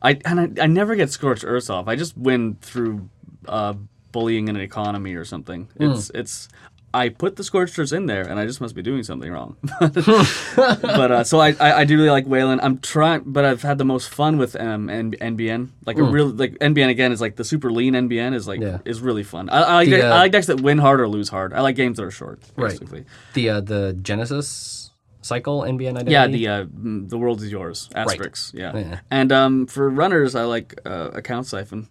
[0.03, 1.89] I and I, I never get scorched earth off.
[1.89, 3.09] I just win through
[3.47, 3.75] uh,
[4.13, 5.69] bullying in an economy or something.
[5.77, 5.85] Hmm.
[5.91, 6.49] It's it's.
[6.95, 9.57] I put the scorched earths in there, and I just must be doing something wrong.
[9.81, 12.61] but uh, so I, I I do really like Wayland.
[12.63, 15.71] I'm trying, but I've had the most fun with um N- NBN.
[15.85, 18.61] Like a real like NBN again is like the super lean NBN is like.
[18.61, 18.79] Yeah.
[18.85, 19.49] is really fun.
[19.51, 21.53] I, I like The, uh, I like decks that win hard or lose hard.
[21.53, 22.41] I like games that are short.
[22.57, 22.71] Right.
[22.71, 23.05] Basically.
[23.35, 24.91] the uh, the Genesis
[25.23, 26.13] cycle NBN identity.
[26.13, 27.89] Yeah, the uh, mm, the world is yours.
[27.95, 28.55] Asterix.
[28.55, 28.77] Yeah.
[28.77, 29.01] Yeah.
[29.11, 31.89] And um, for runners, I like uh, account siphon.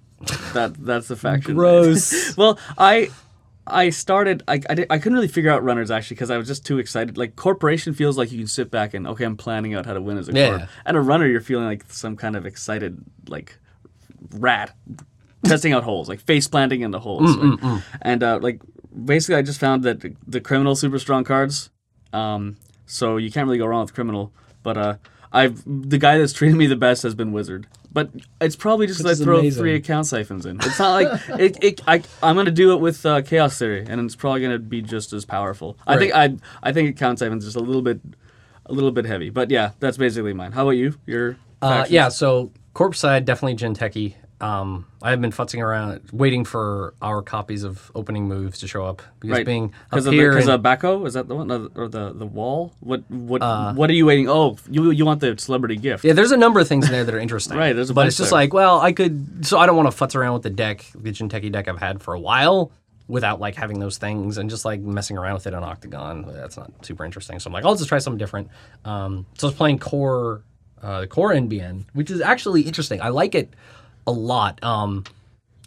[0.54, 1.56] that that's the faction.
[1.56, 2.38] Gross.
[2.38, 3.10] well, I
[3.66, 4.44] I started.
[4.48, 6.80] I, I, did, I couldn't really figure out runners actually because I was just too
[6.80, 7.18] excited.
[7.18, 10.02] Like corporation feels like you can sit back and okay, I'm planning out how to
[10.02, 10.50] win as a Yeah.
[10.58, 10.70] corp.
[10.86, 13.58] And a runner, you're feeling like some kind of excited like
[14.32, 14.76] rat
[15.46, 17.38] testing out holes, like face planting in the holes.
[17.38, 17.82] right?
[18.02, 18.62] And uh, like
[19.06, 21.70] basically, I just found that the, the criminal super strong cards.
[22.12, 24.34] Um, so you can't really go wrong with criminal.
[24.62, 24.96] But uh,
[25.32, 27.68] I've the guy that's treated me the best has been wizard.
[27.94, 28.10] But
[28.42, 29.62] it's probably just because I throw amazing.
[29.62, 30.58] three account siphons in.
[30.58, 31.64] It's not like it.
[31.64, 34.82] it I, I'm gonna do it with uh, chaos theory, and it's probably gonna be
[34.82, 35.78] just as powerful.
[35.86, 38.02] I think I I think account siphons just a little bit
[38.66, 39.30] a little bit heavy.
[39.30, 40.54] But yeah, that's basically mine.
[40.54, 40.96] How about you?
[41.06, 44.16] Your Uh, yeah, so corpse side definitely Jinteki.
[44.44, 48.84] Um, I have been futzing around, waiting for our copies of opening moves to show
[48.86, 49.46] up because Right.
[49.46, 51.08] being Because of, the- and- of Bako?
[51.08, 51.50] Is that the one?
[51.76, 52.74] Or the, the wall?
[52.82, 54.28] What what Uh, what are you waiting?
[54.30, 56.04] Oh, you you want the celebrity gift?
[56.04, 57.58] yeah, there's a number of things in there that are interesting.
[57.64, 58.40] Right, there's a but bunch it's just there.
[58.40, 59.46] like, well, I could.
[59.46, 62.02] So I don't want to futz around with the deck, the Jinteki deck I've had
[62.02, 62.72] for a while,
[63.08, 66.26] without like having those things and just like messing around with it on Octagon.
[66.34, 67.40] That's not super interesting.
[67.40, 68.50] So I'm like, I'll just try something different.
[68.84, 70.42] Um, so I was playing core,
[70.82, 73.00] uh, core NBN, which is actually interesting.
[73.02, 73.54] I like it
[74.08, 74.62] a lot.
[74.64, 75.04] Um,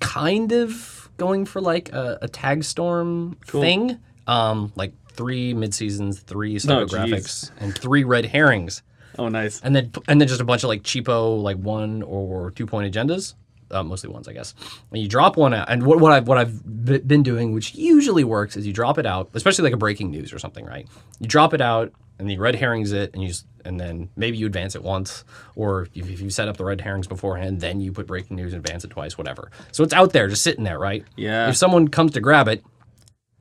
[0.00, 3.98] kind of going for like a, a tag storm thing.
[4.26, 8.82] Um, like three mid seasons, three No, psychographics, and three red herrings
[9.18, 9.60] Oh, nice.
[9.62, 12.92] and then and then just a bunch of like cheapo like one or two point
[12.92, 13.32] agendas
[13.70, 14.54] uh, mostly ones i guess
[14.92, 17.74] and you drop one out and what, what i've what i've b- been doing which
[17.74, 20.86] usually works is you drop it out especially like a breaking news or something right
[21.18, 23.32] you drop it out and the red herrings it and you
[23.64, 25.24] and then maybe you advance it once
[25.54, 28.52] or if, if you set up the red herrings beforehand then you put breaking news
[28.52, 31.48] and advance it twice whatever so it's out there just sitting there right Yeah.
[31.48, 32.62] if someone comes to grab it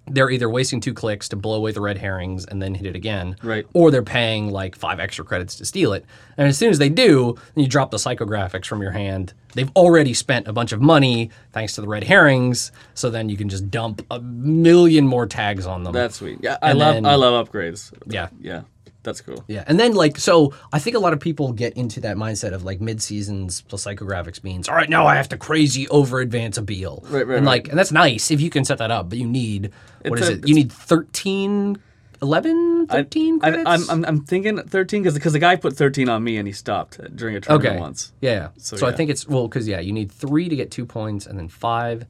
[0.07, 2.95] they're either wasting two clicks to blow away the red herrings and then hit it
[2.95, 3.65] again, Right.
[3.73, 6.05] Or they're paying like five extra credits to steal it.
[6.37, 9.33] And as soon as they do, then you drop the psychographics from your hand.
[9.55, 13.37] They've already spent a bunch of money thanks to the red herrings, so then you
[13.37, 15.93] can just dump a million more tags on them.
[15.93, 16.39] That's sweet.
[16.41, 17.91] Yeah, I And love then- I love upgrades.
[18.07, 18.27] yeah.
[18.39, 18.61] Yeah,
[19.03, 19.43] that's cool.
[19.47, 22.53] Yeah, and then like so, I think a lot of people get into that mindset
[22.53, 26.19] of like mid seasons plus psychographics means all right now I have to crazy over
[26.19, 27.63] advance a Beale, Right, right, and right.
[27.63, 29.71] like and that's nice if you can set that up, but you need
[30.05, 30.47] what It's is a- it?
[30.47, 31.77] You need 13,
[32.21, 33.69] 11, 13 I, credits.
[33.69, 36.53] I'm, I'm I'm thinking 13 because because the guy put 13 on me and he
[36.53, 37.79] stopped during a tournament okay.
[37.79, 38.13] once.
[38.21, 38.49] Yeah.
[38.57, 41.25] So, So, I think it's well because yeah, you need three to get two points,
[41.25, 42.05] and then five,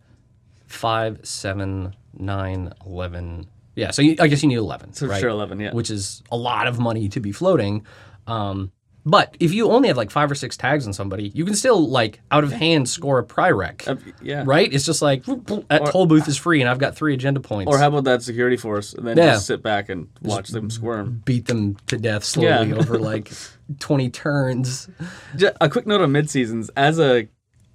[0.68, 3.48] five, seven, nine, eleven.
[3.76, 3.92] Yeah.
[3.92, 4.94] So you, I guess you need eleven.
[4.94, 5.20] So right?
[5.20, 5.74] sure 11, yeah.
[5.74, 7.86] which is a lot of money to be floating.
[8.28, 8.72] Um,
[9.06, 11.88] but if you only have like five or six tags on somebody, you can still
[11.88, 13.88] like out of hand score a pry-rec.
[13.88, 14.44] Uh, yeah.
[14.46, 14.74] Right?
[14.74, 17.40] It's just like whoop, whoop, that toll booth is free and I've got three agenda
[17.40, 17.72] points.
[17.72, 19.34] Or how about that security force and then Yeah.
[19.34, 21.22] just sit back and watch them squirm.
[21.24, 22.76] beat them to death slowly Yeah.
[22.76, 23.32] over like
[23.80, 24.90] 20 turns.
[25.36, 26.72] Ju- A quick note on mid seasons.
[26.76, 27.28] As a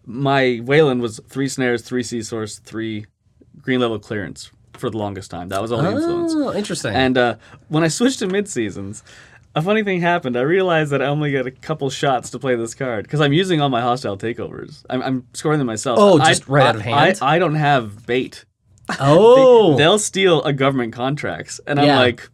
[0.06, 3.06] my Wayland was three snares, three sea source, three
[3.60, 5.48] green level clearance for the longest time.
[5.50, 6.32] That was all the influence.
[6.34, 6.94] Oh, interesting.
[6.94, 7.36] And uh,
[7.68, 9.02] when I switched to mid seasons,
[9.54, 10.36] a funny thing happened.
[10.36, 13.32] I realized that I only get a couple shots to play this card because I'm
[13.32, 14.84] using all my hostile takeovers.
[14.88, 15.98] I'm, I'm scoring them myself.
[16.00, 17.18] Oh, I- just right out of I- hand?
[17.20, 18.44] I, I don't have bait.
[19.00, 19.76] oh.
[19.76, 22.28] They'll steal a government contracts, and I'm like,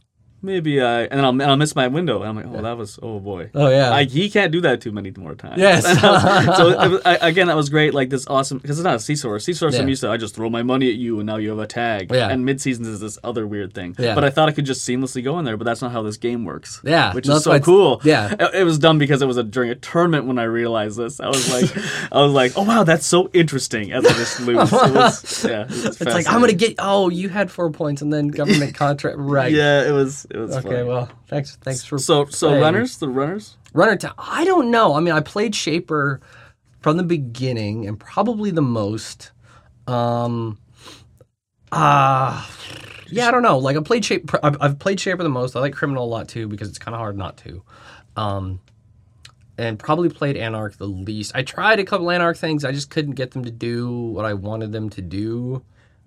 [0.47, 2.23] maybe I, and I'll, and I'll miss my window.
[2.23, 3.51] And I'm like, oh, that was, oh boy.
[3.55, 3.91] Oh, yeah.
[3.91, 5.59] Like he can't do that too many more times.
[5.59, 5.85] Yes.
[6.57, 7.93] so it was, I, again, that was great.
[7.93, 9.45] Like this awesome because it's not a source.
[9.45, 10.11] Sea source, I'm used to.
[10.11, 12.11] I just throw my money at you, and now you have a tag.
[12.13, 12.29] Yeah.
[12.29, 13.95] And mid seasons is this other weird thing.
[13.99, 14.15] Yeah.
[14.15, 16.17] But I thought I could just seamlessly go in there, but that's not how this
[16.17, 16.81] game works.
[16.85, 18.01] Yeah, Which is so cool.
[18.05, 18.35] yeah.
[18.47, 21.21] It, it was dumb because it was a, during a tournament when I realized this.
[21.21, 23.93] I was like, I was like, oh wow, that's so interesting.
[23.93, 24.73] As I just lose.
[24.73, 25.63] It was, yeah.
[25.63, 26.75] It it's like I'm gonna get.
[26.79, 29.17] Oh, you had four points, and then government contract.
[29.19, 29.53] Right.
[29.53, 30.27] Yeah, it was.
[30.37, 30.57] It was.
[30.57, 30.69] Okay.
[30.69, 30.83] funny.
[30.85, 31.57] Well, thanks.
[31.57, 32.63] Thanks for So so playing.
[32.63, 33.57] runners, the runners.
[33.73, 34.15] runner time.
[34.19, 34.95] I don't know.
[34.95, 36.21] I mean, I played Shaper
[36.81, 39.33] from the beginning and probably the most.
[39.87, 40.59] Um.
[41.73, 42.49] Ah.
[43.11, 43.59] yeah, I don't know.
[43.59, 44.39] Like I played Shaper.
[44.43, 45.57] I've, I've played Shaper the most.
[45.57, 47.63] I like Criminal a lot too because it's kind of hard not to.
[48.17, 48.61] Um.
[49.59, 51.33] And probably played Anarch the least.
[51.35, 52.63] I tried a couple Anarch things.
[52.63, 55.63] I just couldn't get them to do what I wanted them to do.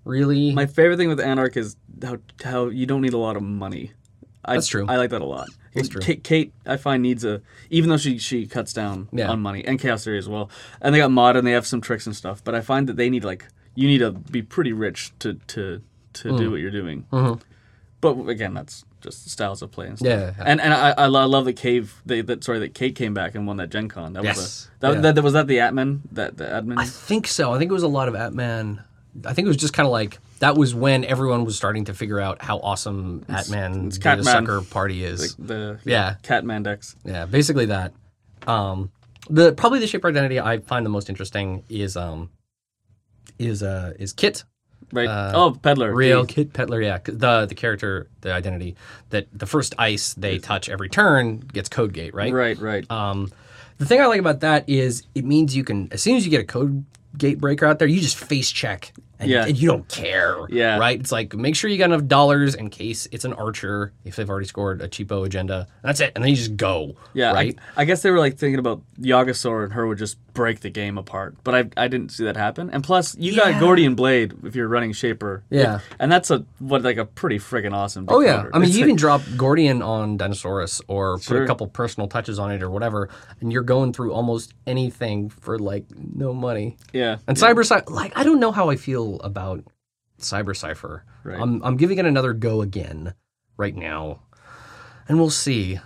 [0.06, 0.54] Really.
[0.54, 3.92] My favorite thing with Anarch is how how you don't need a lot of money.
[4.45, 4.86] I, That's true.
[4.88, 5.47] I like that a lot.
[5.75, 6.02] That's true.
[6.02, 9.30] Kate, Kate, I find needs a even though she she cuts down Yeah.
[9.30, 10.49] on money and Chaos Theory as well,
[10.82, 12.43] and they got mod and they have some tricks and stuff.
[12.43, 15.82] But I find that they need like you need to be pretty rich to to
[16.13, 16.38] to Mm.
[16.38, 17.06] do what you're doing.
[17.12, 17.41] Mhm.
[18.02, 20.08] But again, that's just styles of play and stuff.
[20.10, 20.34] Yeah.
[20.43, 23.13] And and I I lo- I love that Cave they that sorry that Kate came
[23.13, 24.13] back and won that Gen Con.
[24.13, 24.38] That Yes.
[24.38, 25.12] was a, that, Yeah.
[25.12, 26.78] that, was that the Atman that the Atman.
[26.80, 27.54] I think so.
[27.54, 28.82] I think it was a lot of Atman.
[29.25, 31.93] I think it was just kind of like that was when everyone was starting to
[31.93, 34.45] figure out how awesome Atman it's Data Catman.
[34.45, 35.36] Sucker Party is.
[35.36, 36.15] the Yeah.
[36.23, 36.95] Catman decks.
[37.06, 37.93] Yeah, basically that.
[38.47, 38.91] Um,
[39.30, 42.30] the probably the shape identity I find the most interesting is um
[43.38, 44.43] is uh is Kit
[44.91, 45.08] Right.
[45.08, 45.93] Uh, oh, peddler.
[45.93, 46.28] Rielle.
[46.28, 48.75] Kit Peddler, Yeah, the the character, the identity
[49.12, 52.34] that the first ice they touch every turn gets code gate, right?
[52.34, 52.58] Right.
[52.58, 52.89] Right.
[52.89, 53.32] Um,
[53.78, 56.32] the thing I like about that is it means you can, as soon as you
[56.32, 56.86] get a code
[57.17, 58.91] gate breaker out there, you just face check.
[59.19, 59.45] And, Yeah.
[59.45, 60.38] and you don't care.
[60.49, 60.77] Yeah.
[60.77, 60.99] Right?
[60.99, 64.29] It's like make sure you got enough dollars in case it's an archer, if they've
[64.29, 65.67] already scored a cheapo agenda.
[65.84, 66.13] That's it.
[66.15, 66.95] And then you just go.
[67.13, 67.34] yeah.
[67.34, 67.58] Right?
[67.75, 70.69] I, I guess they were like thinking about Yagasaur and her would just break the
[70.69, 72.69] game apart, but I I didn't see that happen.
[72.69, 73.51] And plus, you Yeah.
[73.51, 75.43] got Gordian Blade if you're running Shaper.
[75.49, 75.77] Yeah.
[75.77, 78.05] It- and that's a what like a pretty friggin' awesome.
[78.08, 78.45] Oh yeah.
[78.53, 82.08] I mean It's you like- even drop Gordian on Dinosaurus or put a couple personal
[82.08, 83.10] touches on it or whatever,
[83.41, 85.84] and you're going through almost anything for like
[86.15, 86.77] no money.
[86.93, 87.17] yeah.
[87.27, 89.65] And Cyber Cypher, like I don't know how I feel about
[90.19, 91.04] Cyber Cypher.
[91.24, 91.39] Right.
[91.39, 93.13] I'm I'm giving it another go again
[93.58, 94.22] right now,
[95.08, 95.80] and we'll see.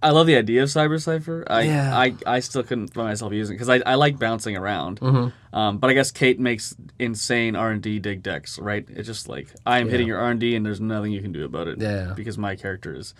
[0.00, 1.44] I love the idea of Cyber Cypher.
[1.48, 1.98] I, Yeah.
[1.98, 5.00] I, I still couldn't find myself using it because I, I like bouncing around.
[5.00, 5.56] Mm-hmm.
[5.56, 8.86] Um, but I guess Kate makes insane R and D dig decks, right?
[8.88, 11.32] It's just like I am hitting your R and D, and there's nothing you can
[11.32, 11.80] do about it.
[11.80, 12.12] Yeah.
[12.14, 13.12] Because my character is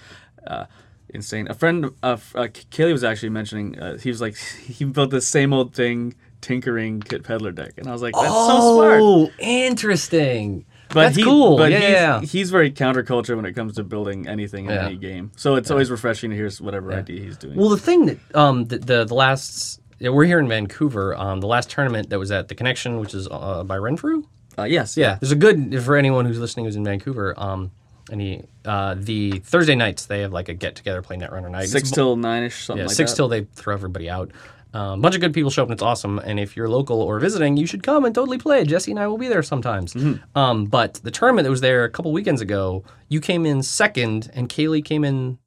[0.47, 0.67] uh,
[1.09, 1.49] insane.
[1.49, 3.79] A friend, uh, uh, Kaylee was actually mentioning.
[3.79, 7.87] Uh, he was like, he built the same old thing, tinkering Kit Peddler deck, and
[7.89, 9.01] I was like, that's so smart.
[9.03, 10.65] Oh, interesting.
[10.89, 11.59] But That's he, cool.
[11.59, 12.21] But yeah, he's, yeah, yeah.
[12.23, 14.87] he's very counterculture when it comes to building anything in Yeah.
[14.87, 15.31] any game.
[15.37, 17.57] So it's always refreshing to hear whatever idea he's doing.
[17.57, 21.15] Well, the thing that um the the, the last yeah, we're here in Vancouver.
[21.15, 24.23] Um, the last tournament that was at the Connection, which is uh, by Renfrew.
[24.59, 24.97] uh, yes.
[24.97, 27.35] Yeah, there's a good for anyone who's listening who's in Vancouver.
[27.37, 27.71] Um,
[28.11, 31.69] any uh, the Thursday nights they have like a get together play Netrunner night.
[31.69, 33.17] Six It's- till nine ish, something yeah, like six that.
[33.17, 34.31] till they throw everybody out.
[34.79, 36.19] A bunch of good people show up and it's awesome.
[36.21, 38.65] And if you're local or visiting, you should come and totally play.
[38.65, 39.95] Jesse and I will be there sometimes.
[39.95, 40.39] Mm-hmm.
[40.39, 44.31] Um, but the tournament that was there a couple weekends ago, you came in second
[44.35, 45.39] and Kaylee came in.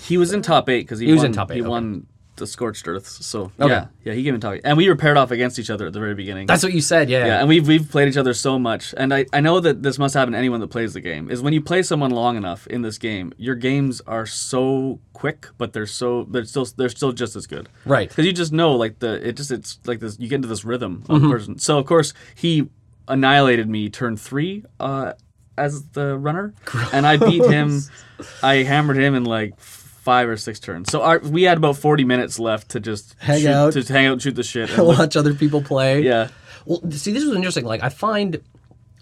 [0.00, 1.68] He was in top eight because he, He was won, in top eight, He okay.
[1.68, 3.24] won the scorched earths.
[3.26, 3.68] So Okay.
[3.72, 5.92] yeah, yeah, he came top eight, and we were paired off against each other at
[5.92, 6.46] the very beginning.
[6.46, 7.26] That's what you said, yeah.
[7.26, 9.98] yeah, and we've we've played each other so much, and I, I know that this
[9.98, 11.30] must happen to anyone that plays the game.
[11.30, 15.48] Is when you play someone long enough in this game, your games are so quick,
[15.58, 17.68] but they're so they're still they're still just as good.
[17.84, 18.08] Right.
[18.08, 20.64] because you just know like the it just it's like this you get into this
[20.64, 21.30] rhythm of Mm-hmm.
[21.30, 22.68] person so of course he
[23.08, 25.12] annihilated me turn three uh
[25.56, 26.52] as the runner
[26.92, 27.80] and i beat him
[28.42, 29.58] i hammered him in like
[30.08, 33.40] five or six turns so our, we had about 40 minutes left to just Hang
[33.42, 33.72] shoot, out.
[33.74, 35.92] to hang out and shoot the shit and look- Watch other people play.
[36.02, 36.28] yeah
[36.68, 37.64] Well, see, this was interesting.
[37.72, 38.30] Like, I find,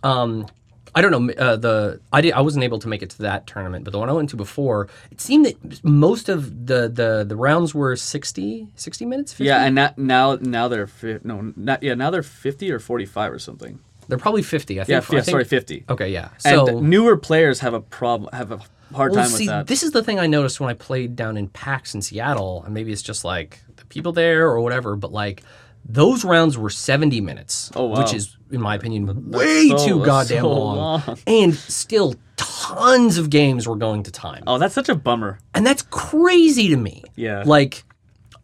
[0.02, 0.46] um,
[0.94, 3.46] I don't know, uh, the I did I wasn't able to make it to that
[3.46, 7.10] tournament, but the one I went to before, it seemed that most of the the
[7.26, 9.32] the rounds were 60, 60 minutes.
[9.32, 9.44] 50?
[9.44, 13.38] yeah and now now they're fi- no not yeah now they're 50 or 45 or
[13.38, 14.74] something they're probably fifty.
[14.80, 14.88] I think.
[14.90, 16.28] yeah, I yeah think- sorry 50 Okay, yeah.
[16.44, 18.60] and newer players have a problem have a
[18.94, 21.16] hard well, time see, with that this is the thing I noticed when I played
[21.16, 24.96] down in PAX in Seattle, and maybe it's just like the people there or whatever,
[24.96, 25.42] but like.
[25.87, 27.98] Those rounds were 70 minutes, Oh, wow.
[28.00, 30.76] which is, in my opinion, way so- too goddamn so long.
[31.07, 31.18] long.
[31.26, 34.44] And still, tons of games were going to time.
[34.46, 37.02] oh that's such a bummer And that's crazy to me.
[37.16, 37.42] Yeah.
[37.44, 37.85] Like,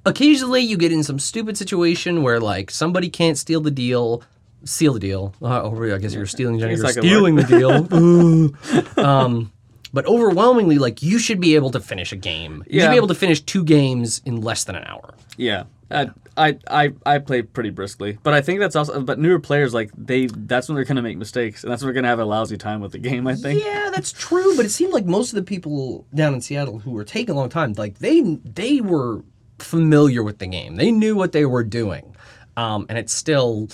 [0.05, 4.23] occasionally you get in some stupid situation where, like, somebody can't steal the deal,
[4.65, 5.35] seal the deal.
[5.41, 8.53] Uh, or I guess you're stealing, you're guess that could stealing the deal.
[9.03, 9.51] Um,
[9.93, 12.65] but overwhelmingly, like, you should be able to finish a game.
[12.69, 15.15] You should be able to finish two games in less than an hour.
[15.37, 15.65] Yeah.
[15.91, 19.01] I, I I I play pretty briskly, but I think that's also.
[19.01, 22.01] But newer players like they that's when they're gonna make mistakes, and that's when they're
[22.01, 23.27] gonna have a lousy time with the game.
[23.27, 23.63] I think.
[23.65, 24.57] Yeah, that's true.
[24.57, 27.39] But it seemed like most of the people down in Seattle who were taking a
[27.39, 29.25] long time, like they they were
[29.59, 30.77] familiar with the game.
[30.77, 32.15] They knew what they were doing,
[32.57, 33.69] um, and it still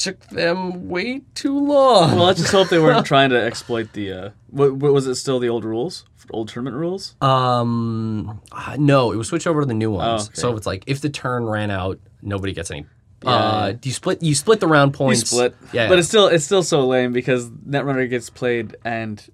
[0.00, 2.16] took them way too long.
[2.16, 4.12] Well, let's just hope they weren't trying to exploit the.
[4.12, 5.14] Uh, what, what was it?
[5.14, 7.14] Still the old rules, old tournament rules?
[7.20, 10.22] um, uh, no, it was switched over to the new ones.
[10.22, 10.34] Oh, okay.
[10.34, 12.86] So it's like if the turn ran out, nobody gets any.
[13.22, 14.22] Yeah, uh, do you split?
[14.22, 15.20] You split the round points.
[15.20, 15.56] You split.
[15.72, 19.24] Yeah, But it's still it's still so lame because Netrunner gets played and.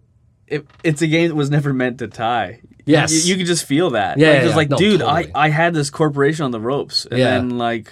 [0.49, 2.61] It, it's a game that was never meant to tie.
[2.85, 3.27] Yes.
[3.27, 4.17] you, you could just feel that.
[4.19, 4.57] Yeah, like, yeah, it's yeah.
[4.57, 5.33] like, No, dude, totally.
[5.35, 7.31] I, I had this corporation on the ropes, and Yeah.
[7.31, 7.91] then like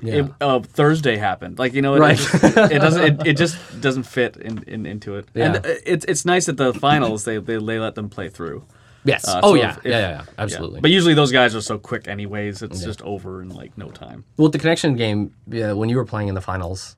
[0.00, 0.14] yeah.
[0.14, 1.58] it, uh, Thursday happened.
[1.58, 2.18] Like you know, it, Right.
[2.18, 3.02] it, just, it doesn't.
[3.20, 5.28] It, it just doesn't fit in, in into it.
[5.34, 5.46] Yeah.
[5.46, 8.64] And uh, it's it's nice that the finals they, they they let them play through.
[9.04, 9.28] yes.
[9.28, 9.76] Uh, oh so yeah.
[9.76, 10.24] if- yeah, if- yeah, yeah.
[10.38, 10.80] Absolutely.
[10.80, 12.62] But usually those guys are so quick anyways.
[12.62, 14.24] It's just over in like no time.
[14.38, 16.96] Well, the connection game, yeah, when you were playing in the finals,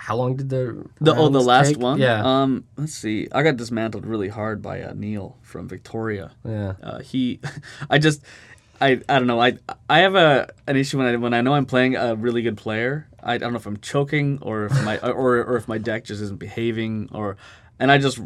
[0.00, 1.78] how long did the The oh the last take?
[1.78, 1.98] one.
[2.00, 2.64] Yeah, Um.
[2.76, 3.28] Let's see.
[3.32, 6.30] I got dismantled really hard by uh, Neil from Victoria.
[6.44, 6.72] yeah.
[6.82, 7.38] Uh, he,
[7.90, 8.22] I just,
[8.80, 9.40] I, I don't know.
[9.40, 9.58] I,
[9.88, 12.56] I have a an issue when I when I know I'm playing a really good
[12.56, 13.06] player.
[13.22, 16.04] I, I don't know if I'm choking or if my or or if my deck
[16.04, 17.36] just isn't behaving or,
[17.78, 18.18] and I just,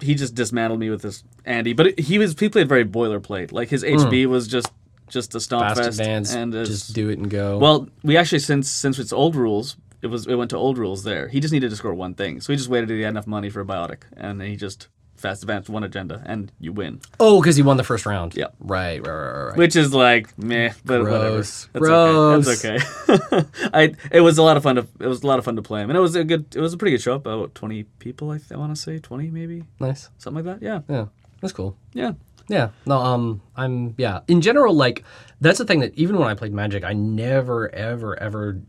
[0.00, 1.74] he just dismantled me with this Andy.
[1.74, 3.52] But it, he was he played very boilerplate.
[3.52, 4.70] Like his HB was just
[5.10, 5.64] just a stomp.
[5.68, 7.58] Fast fest advance, and just do it and go.
[7.58, 11.04] well, we actually since since it's old rules, it was it went to old rules
[11.04, 11.28] there.
[11.28, 13.26] He just needed to score one thing, so he just waited till he had enough
[13.26, 17.00] money for a biotic, and he just fast advanced one agenda, and you win.
[17.20, 18.34] Oh, because he won the first round.
[18.34, 18.46] Yeah.
[18.58, 19.56] Right, right, right, right.
[19.56, 21.68] Which is like meh, but Gross.
[21.72, 22.40] whatever.
[22.42, 22.78] That's okay.
[23.06, 23.48] That's okay.
[23.72, 25.62] I it was a lot of fun to it was a lot of fun to
[25.62, 27.14] play him, and it was a good it was a pretty good show.
[27.14, 30.08] About twenty people, I, th- I want to say twenty maybe Nice.
[30.18, 30.64] something like that.
[30.66, 31.06] Yeah, Yeah,
[31.40, 31.76] that's cool.
[31.92, 32.12] yeah.
[32.48, 32.70] Yeah.
[32.86, 34.20] No, um I'm yeah.
[34.26, 35.04] In general, like
[35.40, 38.60] that's the thing that even when I played Magic, I never, ever, ever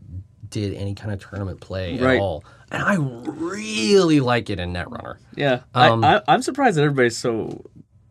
[0.54, 2.14] did any kind of tournament play Right.
[2.16, 2.44] at all.
[2.70, 5.16] And I really like it in Netrunner.
[5.36, 7.64] Yeah, Um, I, I, I'm surprised that everybody's so.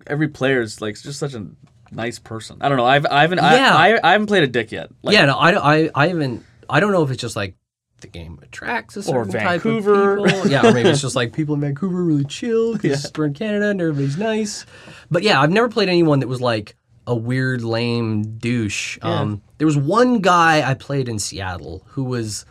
[0.06, 1.46] Every player's like just such a
[1.92, 2.58] nice person.
[2.62, 2.86] I don't know.
[2.86, 3.76] I've I haven't Yeah.
[3.76, 4.90] I, I, I haven't played a dick yet.
[5.02, 6.44] Like, yeah, no, I, I, I haven't.
[6.70, 7.56] I don't know if it's just like
[8.02, 10.18] the game attracts a certain Vancouver.
[10.18, 10.50] type of people.
[10.52, 13.70] Yeah, or maybe it's just like people in Vancouver really chill because we're in Canada
[13.70, 14.66] and everybody's nice.
[15.10, 16.76] But yeah, I've never played anyone that was like
[17.06, 18.98] a weird, lame douche.
[19.02, 22.46] Um, there was one guy I played in Seattle who was.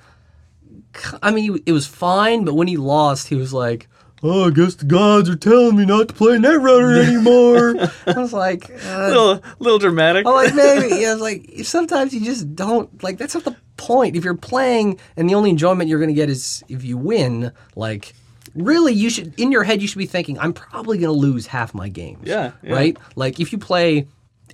[1.23, 3.89] I mean, it was fine, but when he lost, he was like,
[4.23, 8.33] "Oh, I guess the gods are telling me not to play Netrunner anymore." I was
[8.35, 10.27] like, uh, little little dramatic.
[10.27, 11.01] I'm like, maybe.
[11.01, 13.17] Yeah, I was like, sometimes you just don't like.
[13.17, 14.17] That's not the point.
[14.17, 17.53] If you're playing and the only enjoyment you're going to get is if you win,
[17.75, 18.13] like,
[18.55, 21.47] really, you should in your head you should be thinking, I'm probably going to lose
[21.47, 22.21] half my games.
[22.25, 22.75] Yeah, yeah.
[22.75, 22.97] Right.
[23.17, 24.09] Like if you play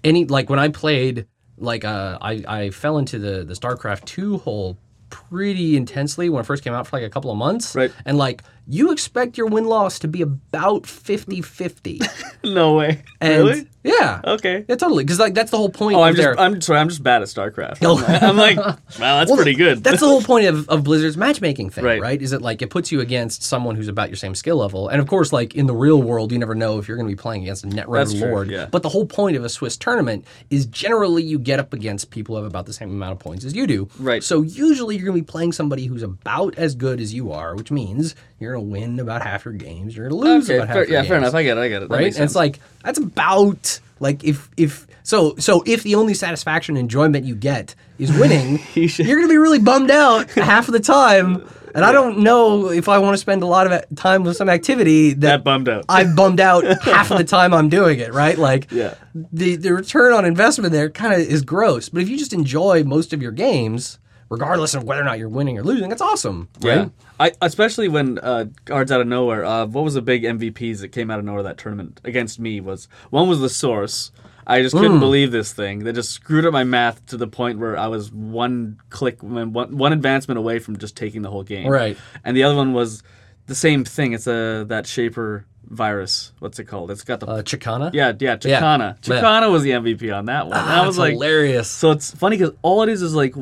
[0.05, 4.39] any, like when I played, like uh, I I fell into the the StarCraft two
[4.39, 4.79] hole
[5.11, 7.75] pretty intensely when it first came out for like a couple of months.
[7.75, 7.93] Right.
[8.05, 12.07] And like you expect your win loss to be about 50-50.
[12.45, 13.03] no way.
[13.21, 13.69] And really?
[13.89, 14.21] Yeah.
[14.25, 14.65] Okay.
[14.69, 15.05] Yeah, totally.
[15.05, 15.97] Because like that's the whole point.
[15.97, 16.81] Oh, I'm their, just I'm sorry.
[16.81, 17.79] I'm just bad at StarCraft.
[18.23, 19.83] I'm like, wow, that's pretty good.
[19.83, 22.01] That's the whole point of, of Blizzard's matchmaking thing, right.
[22.01, 22.21] Right.
[22.21, 25.01] Is it like it puts you against someone who's about your same skill level, and
[25.01, 27.21] of course, like in the real world, you never know if you're going to be
[27.21, 28.51] playing against a Netrunner That's true, lord.
[28.51, 28.67] yeah.
[28.67, 32.37] But the whole point of a Swiss tournament is generally you get up against people
[32.37, 33.89] who have about the same amount of points as you do.
[33.99, 34.23] Right.
[34.23, 37.55] So usually you're going to be playing somebody who's about as good as you are,
[37.57, 39.97] which means you're going to win about half your games.
[39.97, 40.57] You're going to lose okay.
[40.57, 41.35] about half Fair, your yeah, games fair enough.
[41.35, 41.61] I get it.
[41.61, 41.89] I get it.
[41.89, 42.15] That right?
[42.15, 46.83] And it's like that's about like if if so so if the only satisfaction and
[46.83, 50.81] enjoyment you get is winning, you you're gonna be really bummed out half of the
[50.81, 51.45] time.
[51.75, 54.49] And I don't know if I want to spend a lot of time with some
[54.49, 55.85] activity that, that bummed out.
[55.89, 58.39] I'm bummed out half of the time I'm doing it, right?
[58.39, 58.95] Like Yeah.
[59.15, 61.89] the the return on investment there kind of is gross.
[61.91, 63.99] But if you just enjoy most of your games,
[64.31, 66.77] regardless of whether or not you're winning or losing, that's awesome, right?
[66.79, 66.89] Yeah.
[67.21, 69.45] I especially when uh, cards out of nowhere.
[69.45, 72.61] Uh, what was the big MVPs that came out of nowhere that tournament against me
[72.61, 74.13] was one was the source.
[74.47, 75.81] I just couldn't believe this thing.
[75.81, 79.53] They just screwed up my math to the point where I was one click, one,
[79.53, 81.69] one advancement away from just taking the whole game.
[81.69, 81.99] Right.
[82.25, 83.03] And the other one was
[83.45, 84.15] the same thing.
[84.15, 86.33] It's a that Shaper virus.
[86.39, 86.91] What's it called?
[86.91, 87.91] It's got the Uh, Chakana.
[87.93, 88.37] yeah yeah.
[88.37, 88.97] Chakana.
[89.07, 89.21] Yeah.
[89.21, 90.57] Chakana was the MVP on that one.
[90.57, 91.69] Ah, was that's like, hilarious.
[91.69, 93.35] so it's funny because all it is is like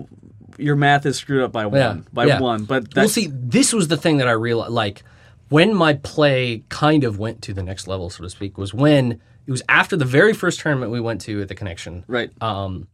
[0.59, 2.41] your math is screwed up by one Yeah, by yeah.
[2.41, 2.65] one.
[2.65, 4.73] But that, well, see, this was the thing that I realized.
[4.73, 5.03] Like,
[5.49, 9.21] when my play kind of went to the next level, so to speak, was when
[9.47, 12.31] it was after the very first tournament we went to at the Connection, right.
[12.43, 12.89] um,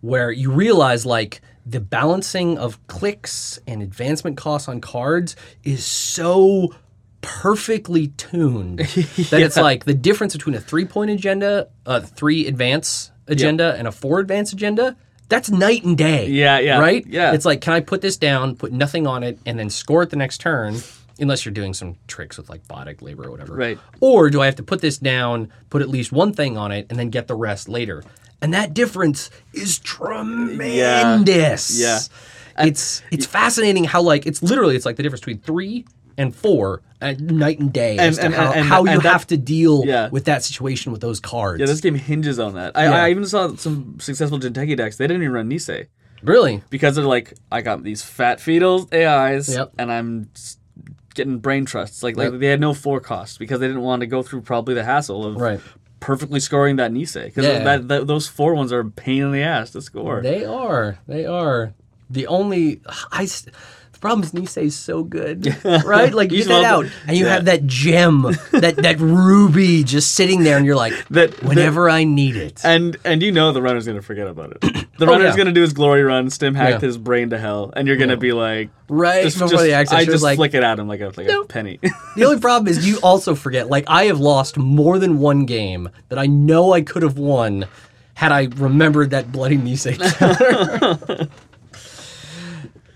[0.00, 6.74] where you realize like the balancing of clicks and advancement costs on cards is so
[7.20, 8.78] perfectly tuned
[9.30, 13.88] that it's like the difference between a three point agenda, a three advance agenda, and
[13.88, 14.96] a four advance agenda.
[15.32, 16.28] That's night and day.
[16.28, 17.06] Yeah, yeah, Right?
[17.06, 17.32] yeah.
[17.32, 20.10] It's like, can I put this down, put nothing on it, and then score it
[20.10, 20.76] the next turn?
[21.18, 23.54] Unless you're doing some tricks with like Biotic Labor or whatever.
[23.54, 23.78] Right.
[24.00, 26.86] Or do I have to put this down, put at least one thing on it,
[26.90, 28.04] and then get the rest later?
[28.42, 31.80] And that difference is tremendous.
[31.80, 32.00] Yeah.
[32.58, 35.86] It's it's fascinating how like it's literally it's like the difference between three
[36.18, 39.26] and four at night and day to and- how, and- how and you that- have
[39.28, 40.08] to deal Yeah.
[40.10, 41.60] with that situation with those cards.
[41.60, 42.72] Yeah, this game hinges on that.
[42.76, 43.04] I, Yeah.
[43.04, 44.96] I even saw some successful Jinteki decks.
[44.96, 45.86] They didn't even run Nisei
[46.22, 46.62] really?
[46.70, 49.72] because they're like, I got these fat fetal AIs, Yep.
[49.78, 50.28] and I'm
[51.14, 52.02] getting brain trusts.
[52.02, 52.40] Like, like Yep.
[52.40, 55.26] they had no four cost because they didn't want to go through probably the hassle
[55.26, 55.60] of Right.
[56.00, 57.64] perfectly scoring that Nisei because Yeah.
[57.64, 60.22] that, that those four ones are a pain in the ass to score.
[60.22, 60.98] They are.
[61.08, 61.74] They are.
[62.08, 63.26] The only I
[64.02, 66.12] s- the problem is Nisei is so good, right?
[66.12, 67.34] Like you get that out, and you Yeah.
[67.34, 71.88] have that gem, that that ruby, just sitting there, and you're like, That- that- whenever
[71.88, 72.60] I need it.
[72.64, 74.86] And and you know the runner's gonna forget about it.
[74.98, 75.36] The oh, runner's Oh, yeah.
[75.38, 76.78] gonna do his glory run, stim hack Yeah.
[76.80, 79.98] his brain to hell, and you're gonna be like, Right just, before just- the access,
[79.98, 81.78] I just like, flick it at him like a like a penny.
[82.14, 83.68] The only problem is you also forget.
[83.70, 87.66] Like I have lost more than one game that I know I could have won
[88.14, 89.96] had I remembered that bloody Nisei.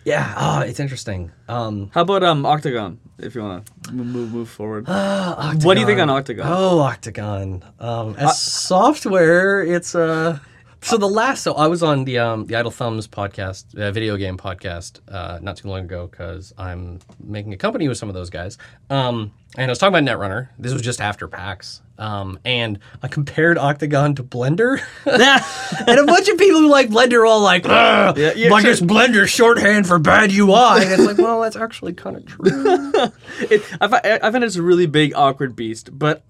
[0.07, 1.33] Yeah, oh, it's interesting.
[1.49, 3.01] Um, How about um Octagon?
[3.19, 4.85] If you wanna move move, move forward.
[4.89, 6.47] uh, What do you think on Octagon?
[6.49, 7.65] Oh, Octagon.
[7.81, 10.39] Um, as software, it's uh,
[10.83, 14.17] So the last, so I was on the um, the Idle Thumbs podcast, uh, video
[14.17, 18.15] game podcast, uh, not too long ago because I'm making a company with some of
[18.15, 18.57] those guys.
[18.89, 20.49] Um, and I was talking about Netrunner.
[20.59, 21.83] This was just after PAX.
[21.99, 27.21] Um, and I compared Octagon to Blender, and a bunch of people who like Blender
[27.23, 28.71] are all like, Yeah, yeah, like sure.
[28.71, 30.83] it's Blender shorthand for bad UI.
[30.83, 32.45] And it's like, well, that's actually kind of true.
[33.41, 36.23] it, I, I find it's a really big awkward beast, but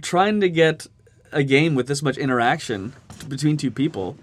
[0.00, 0.86] trying to get
[1.32, 2.94] a game with this much interaction
[3.24, 4.16] between two people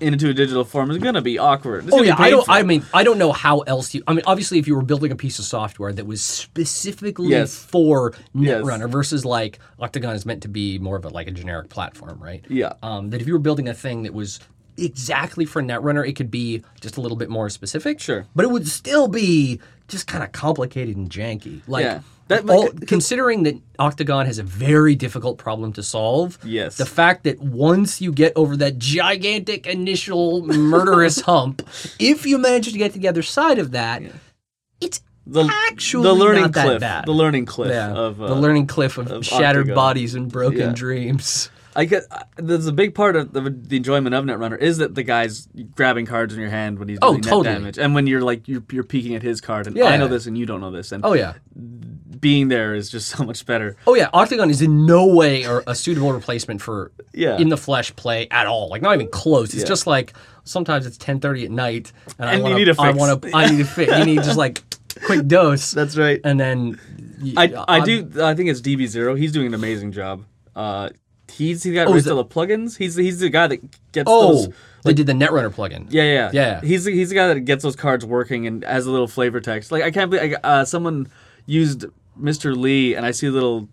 [0.00, 1.84] into a digital form is gonna be awkward.
[1.86, 2.48] It's Oh yeah, I don't.
[2.48, 4.02] I mean, I don't know how else you.
[4.06, 7.56] I mean, obviously, if you were building a piece of software that was specifically Yes.
[7.56, 8.62] for Yes.
[8.64, 12.20] Netrunner versus like Octagon is meant to be more of a like a generic platform,
[12.22, 12.44] right?
[12.48, 12.74] Yeah.
[12.82, 14.38] Um, that if you were building a thing that was
[14.76, 18.00] exactly for Netrunner, it could be just a little bit more specific.
[18.00, 18.26] Sure.
[18.34, 21.60] But it would still be just kind of complicated and janky.
[21.66, 21.84] Like.
[21.84, 22.00] Yeah.
[22.28, 26.76] That- all- like- considering that Octagon has a very difficult problem to solve, Yes.
[26.76, 31.68] the fact that once you get over that gigantic initial murderous hump,
[31.98, 34.02] if you manage to get to the other side of that,
[34.80, 37.04] it's the, actually the learning not that cliff, bad.
[37.06, 39.74] the learning cliff yeah, of uh, the learning cliff of, of shattered Octagon.
[39.74, 40.72] bodies and broken Yeah.
[40.72, 41.50] dreams.
[41.74, 44.94] I get uh, there's a big part of the, the enjoyment of Netrunner is that
[44.94, 48.06] the guy's grabbing cards in your hand when he's Oh, doing net damage, and when
[48.06, 49.84] you're like you're, you're peeking at his card, and Yeah.
[49.86, 51.34] I know this and you don't know this, and Oh yeah,
[52.20, 53.76] being there is just so much better.
[53.86, 54.10] oh yeah.
[54.12, 57.38] Octagon is in no way a, a suitable replacement for Yeah.
[57.38, 58.68] in the flesh play at all.
[58.68, 59.54] Like not even close.
[59.54, 59.68] It's Yeah.
[59.68, 60.12] just like
[60.44, 63.30] sometimes it's ten thirty at night, and, I And wanna, need a I want to.
[63.34, 63.88] I need a fit.
[63.96, 64.62] You need just like
[65.04, 65.70] quick dose.
[65.78, 66.20] That's right.
[66.22, 66.78] and then
[67.36, 69.14] I I do I think it's DB Zero.
[69.14, 70.24] He's doing an amazing job.
[70.54, 70.90] Uh,
[71.32, 72.76] he's he got Oh, rid is the plugins.
[72.76, 74.54] He's he's the guy that gets Oh, those.
[74.84, 75.86] they did the Netrunner plugin.
[75.90, 76.60] Yeah, yeah, Yeah.
[76.60, 79.72] He's he's the guy that gets those cards working and has a little flavor text.
[79.72, 81.08] Like I can't believe I, uh, someone
[81.46, 81.84] used
[82.20, 82.54] Mr.
[82.54, 83.68] Lee, and I see a little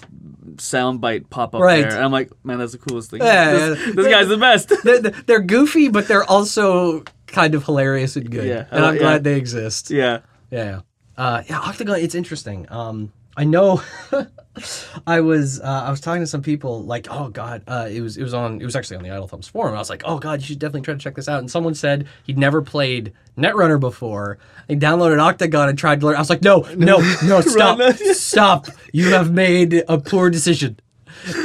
[0.57, 1.81] sound bite pop up Right.
[1.81, 3.21] there, and I'm like, man, that's the coolest thing.
[3.21, 3.91] Yeah, this, yeah.
[3.93, 4.71] this guy's the best.
[4.83, 8.45] They're, they're goofy, but they're also kind of hilarious and good.
[8.47, 8.99] Yeah, and I'm yeah.
[9.01, 9.91] glad they exist.
[9.91, 10.19] yeah,
[10.51, 10.81] Yeah.
[11.17, 12.65] Uh, yeah, Octagon, it's interesting.
[12.71, 13.81] Um, I know
[15.07, 18.17] I was uh, I was talking to some people like, oh god, uh, it was
[18.17, 19.75] it was on it was actually on the Idle Thumbs forum.
[19.75, 21.39] I was like, oh god, you should definitely try to check this out.
[21.39, 24.39] And someone said he'd never played Netrunner before.
[24.67, 26.17] He downloaded Octagon and tried to learn.
[26.17, 27.79] I was like, no, no, no, stop,
[28.11, 28.67] stop.
[28.91, 30.77] You have made a poor decision.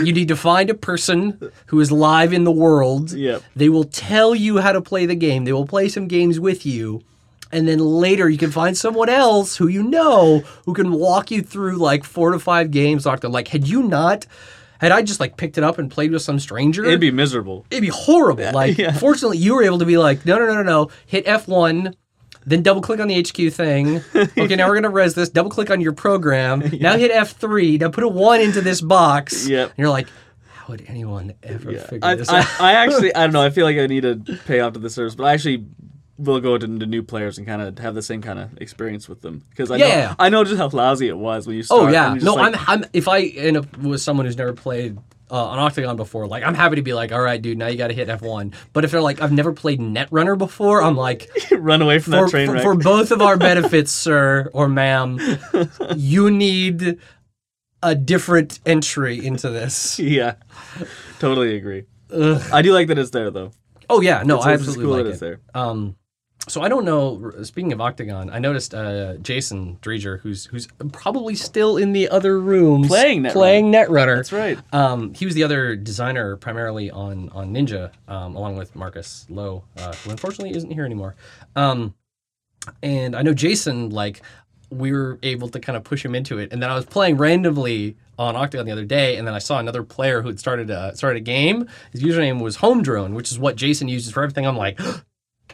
[0.03, 3.12] You need to find a person who is live in the world.
[3.12, 3.40] Yep.
[3.55, 5.45] They will tell you how to play the game.
[5.45, 7.05] They will play some games with you.
[7.55, 11.40] And then later you can find someone else who you know who can walk you
[11.40, 13.05] through like four to five games.
[13.05, 13.30] Octa.
[13.30, 14.26] Like, had you not,
[14.80, 17.64] had I just like picked it up and played with some stranger, it'd be miserable.
[17.70, 18.50] it'd be horrible.
[18.52, 18.92] Like, yeah.
[18.92, 21.94] fortunately, you were able to be like, no, no, no, no, no, hit F1,
[22.44, 24.02] then double click on the HQ thing.
[24.36, 25.30] Okay, now we're gonna res this.
[25.30, 26.61] Double click on your program.
[26.80, 27.80] Now hit F3.
[27.80, 29.46] Now put a one into this box.
[29.48, 29.68] Yep.
[29.70, 30.09] And you're like,
[30.48, 32.61] how would anyone ever figure I, this I, out?
[32.61, 33.42] I actually I don't know.
[33.42, 35.66] I feel like I need to pay off to the service, but I actually
[36.17, 39.09] will go to the new players and kind of have the same kind of experience
[39.09, 40.07] with them because I Yeah.
[40.11, 41.83] know I know just how lousy it was when you start.
[41.83, 42.91] Oh yeah, no, like, I'm, I'm.
[42.93, 44.97] If I end up with someone who's never played
[45.31, 47.77] uh, on Octagon before, like I'm happy to be like, all right, dude, now you
[47.77, 48.55] got to hit F1.
[48.73, 52.25] But if they're like, I've never played Netrunner before, I'm like, run away from for,
[52.27, 52.62] that train for, wreck.
[52.62, 55.19] for both of our benefits, sir or ma'am,
[55.97, 56.99] you need
[57.83, 59.99] a different entry into this.
[59.99, 60.35] yeah,
[61.19, 61.85] totally agree.
[62.53, 63.51] I do like that it's there though.
[63.91, 65.12] Oh yeah, no, It's, I absolutely cool like that it.
[65.12, 65.41] it's there.
[65.55, 65.97] Um,
[66.47, 67.32] so I don't know.
[67.42, 72.38] Speaking of Octagon, I noticed uh, Jason Dreger, who's who's probably still in the other
[72.38, 73.32] room Playing Netrunner.
[73.32, 74.16] playing Netrunner.
[74.16, 74.59] That's right.
[74.72, 79.64] Um, he was the other designer primarily on on Ninja, um, along with Marcus Lowe,
[79.78, 81.14] uh, who unfortunately isn't here anymore.
[81.57, 81.95] Um,
[82.82, 84.22] and I know Jason, like,
[84.70, 86.53] we were able to kind of push him into it.
[86.53, 89.59] And then I was playing randomly on Octagon the other day, and then I saw
[89.59, 91.68] another player who had started a started a game.
[91.92, 94.47] His username was Home Drone, which is what Jason uses for everything.
[94.47, 94.78] I'm like.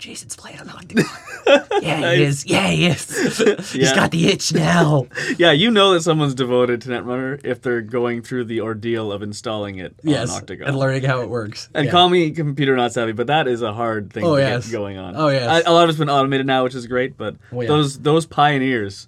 [0.01, 1.05] Jason's playing on Octagon.
[1.83, 2.45] yeah, he is.
[2.47, 3.39] Yeah, he is.
[3.73, 3.95] He's Yeah.
[3.95, 5.07] got the itch now.
[5.39, 9.23] Yeah, you know that someone's devoted to Netrunner if they're going through the ordeal of
[9.23, 10.67] installing it yes, on Octagon.
[10.69, 11.69] and learning how it works.
[11.75, 11.91] And Yeah.
[11.93, 14.67] call me computer not savvy, but that is a hard thing Oh, to yes.
[14.67, 15.15] get going on.
[15.17, 15.47] Oh, yes.
[15.67, 17.69] I, a lot of it's been automated now, which is great, but Oh, yeah.
[17.69, 19.07] those those pioneers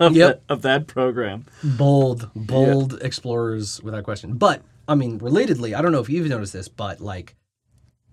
[0.00, 0.28] of, Yep.
[0.48, 1.46] that, of that program.
[1.62, 4.34] bold, bold explorers without question.
[4.34, 7.36] But I mean, relatedly, I don't know if you've noticed this, but like,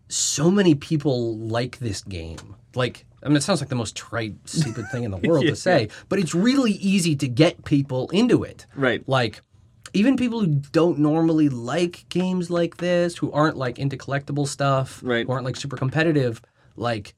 [0.09, 2.55] so many people like this game.
[2.75, 5.51] Like, I mean, it sounds like the most trite, stupid thing in the world Yeah.
[5.51, 8.65] to say, but it's really easy to get people into it.
[8.75, 9.07] Right.
[9.07, 9.41] Like,
[9.93, 14.99] even people who don't normally like games like this, who aren't like into collectible stuff,
[15.03, 15.25] Right.
[15.25, 16.41] who aren't like super competitive,
[16.75, 17.15] like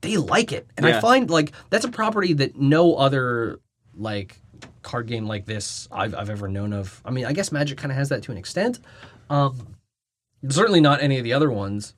[0.00, 0.66] they like it.
[0.76, 3.60] And I find like that's a property that no other
[3.94, 4.40] like
[4.82, 7.02] card game like this I've, I've ever known of.
[7.04, 8.78] I mean, I guess Magic kind of has that to an extent.
[9.28, 9.74] Um,
[10.48, 11.94] certainly not any of the other ones.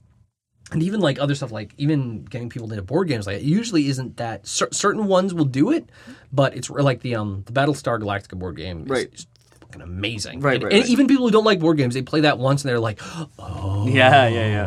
[0.72, 3.88] And even like other stuff like even getting people into board games like it usually
[3.88, 5.88] isn't that cer- certain ones will do it
[6.32, 9.10] but it's like the um the battlestar galactica board game is Right.
[9.12, 9.28] just
[9.60, 10.90] fucking amazing Right, and, right, and right.
[10.90, 13.00] even people who don't like board games they play that once and they're like
[13.38, 14.46] oh Yeah, yeah,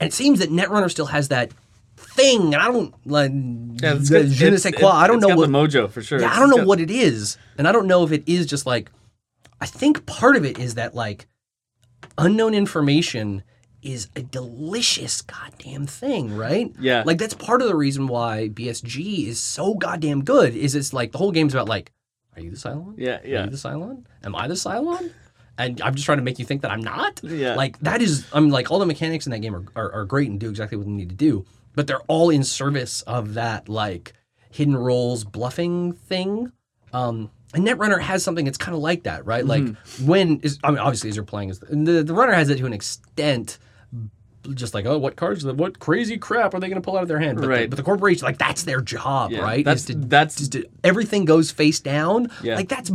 [0.00, 1.50] and it seems that netrunner still has that
[1.96, 3.30] thing and i don't like
[3.82, 6.20] Yeah, it's the je ne sais it- i don't know what the mojo for sure.
[6.20, 8.46] yeah, I don't know got- what it is, and I don't know if it is
[8.46, 8.90] just like.
[9.60, 11.26] I think part of it is that like
[12.18, 13.42] unknown information
[13.86, 16.72] is a delicious goddamn thing, right?
[16.80, 17.02] Yeah.
[17.06, 20.54] Like that's part of the reason why BSG is so goddamn good.
[20.56, 21.92] Is it's like the whole game's about like,
[22.36, 22.94] are you the Cylon?
[22.96, 23.42] Yeah, yeah.
[23.42, 24.04] Are you the Cylon?
[24.24, 25.12] Am I the Cylon?
[25.58, 27.20] And I'm just trying to make you think that I'm not.
[27.22, 27.54] Yeah.
[27.54, 30.28] Like that is, I'm like all the mechanics in that game are, are, are great
[30.28, 33.68] and do exactly what they need to do, but they're all in service of that
[33.68, 34.12] like
[34.50, 36.52] hidden roles bluffing thing.
[36.92, 39.46] Um, and Netrunner has something that's kind of like that, right?
[39.46, 40.06] Like Mm-hmm.
[40.06, 42.66] when is I mean obviously as you're playing is the the runner has it to
[42.66, 43.58] an extent.
[44.54, 45.44] Just like oh, what cards?
[45.44, 47.38] What crazy crap are they going to pull out of their hand?
[47.40, 47.62] But Right.
[47.62, 49.64] The, but the corporation, like that's their job, Yeah, right?
[49.64, 52.30] that's- to, that's- to- everything goes face down.
[52.42, 52.56] Yeah.
[52.56, 52.90] Like that's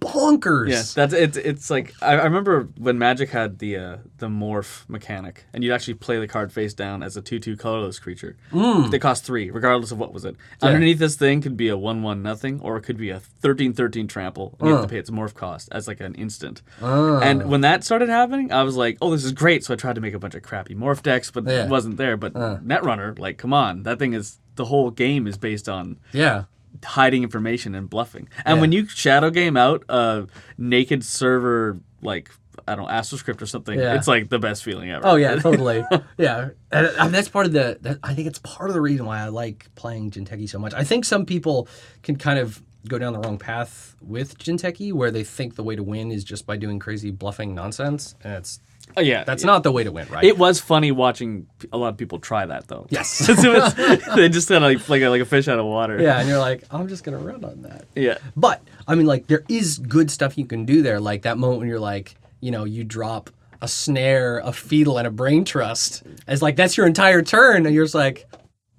[0.00, 0.68] bonkers.
[0.70, 4.88] Yeah, that's it's it's like I, I remember when Magic had the uh, the morph
[4.88, 8.36] mechanic, and you'd actually play the card face down as a two two colorless creature.
[8.52, 8.90] Mm.
[8.90, 10.36] They cost three, regardless of what was it.
[10.62, 13.72] Underneath this thing could be a one one nothing, or it could be a thirteen
[13.72, 14.56] thirteen trample.
[14.60, 16.62] And you have to pay its morph cost as like an instant.
[16.80, 19.64] And when that started happening, I was like, oh, this is great.
[19.64, 21.64] So I tried to make a bunch of crappy morph decks, but Yeah.
[21.64, 22.16] it wasn't there.
[22.16, 26.44] But Netrunner, like, come on, that thing is the whole game is based on yeah.
[26.84, 28.28] Hiding information and bluffing.
[28.44, 28.60] And Yeah.
[28.60, 30.26] when you shadow game out a
[30.58, 32.30] naked server like
[32.68, 33.94] I don't know, AstroScript or something, Yeah.
[33.94, 35.06] it's like the best feeling ever.
[35.06, 35.84] Oh yeah, totally.
[36.18, 37.78] yeah, and, and that's part of the.
[37.82, 40.74] That, I think it's part of the reason why I like playing Jinteki so much.
[40.74, 41.68] I think some people
[42.02, 45.76] can kind of go down the wrong path with Jinteki, where they think the way
[45.76, 48.58] to win is just by doing crazy bluffing nonsense, and it's
[48.96, 49.24] Oh, yeah.
[49.24, 50.24] that's not the way to win, right?
[50.24, 52.86] it was funny watching a lot of people try that though.
[52.90, 53.28] yes.
[53.28, 56.00] It they just kind of like, like a, like a fish out of water.
[56.00, 57.84] yeah, and you're like, I'm just gonna run on that.
[57.94, 58.18] Yeah.
[58.36, 60.98] But I mean, like, there is good stuff you can do there.
[61.00, 63.30] Like that moment when you're like, you know, you drop
[63.62, 67.74] a snare, a fetal, and a brain trust It's like that's your entire turn, and
[67.74, 68.26] you're just like,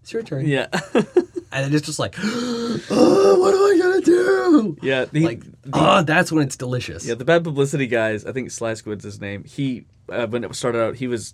[0.01, 0.47] it's your turn.
[0.47, 0.67] Yeah.
[1.51, 4.77] and it's just like, oh, what am I gonna do?
[4.81, 5.05] yeah.
[5.05, 5.43] The, Like,
[5.73, 7.05] oh, that's when it's delicious.
[7.05, 8.25] Yeah, the bad publicity guys.
[8.25, 9.43] I think Sly Squid's his name.
[9.43, 11.33] He uh, when it started out, he was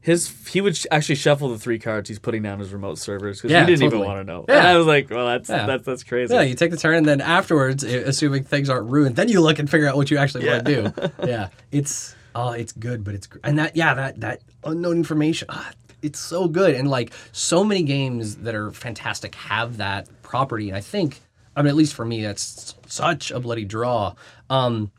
[0.00, 3.38] his he would sh- actually shuffle the three cards he's putting down as remote servers
[3.38, 4.02] because Yeah, he didn't totally.
[4.02, 4.44] even want to know.
[4.48, 4.58] Yeah.
[4.58, 5.66] And I was like, well, that's Yeah.
[5.66, 6.32] that's that's crazy.
[6.34, 9.58] Yeah, you take the turn, and then afterwards, assuming things aren't ruined, then you look
[9.58, 11.10] and figure out what you actually want to do.
[11.26, 15.46] Yeah, it's oh, it's good, but it's gr- and that yeah, that that unknown information,
[15.50, 15.70] ah,
[16.02, 20.76] it's so good, and like so many games that are fantastic have that property, and
[20.76, 21.20] I think,
[21.56, 24.14] I mean, at least for me, that's such a bloody draw.
[24.50, 24.90] Um,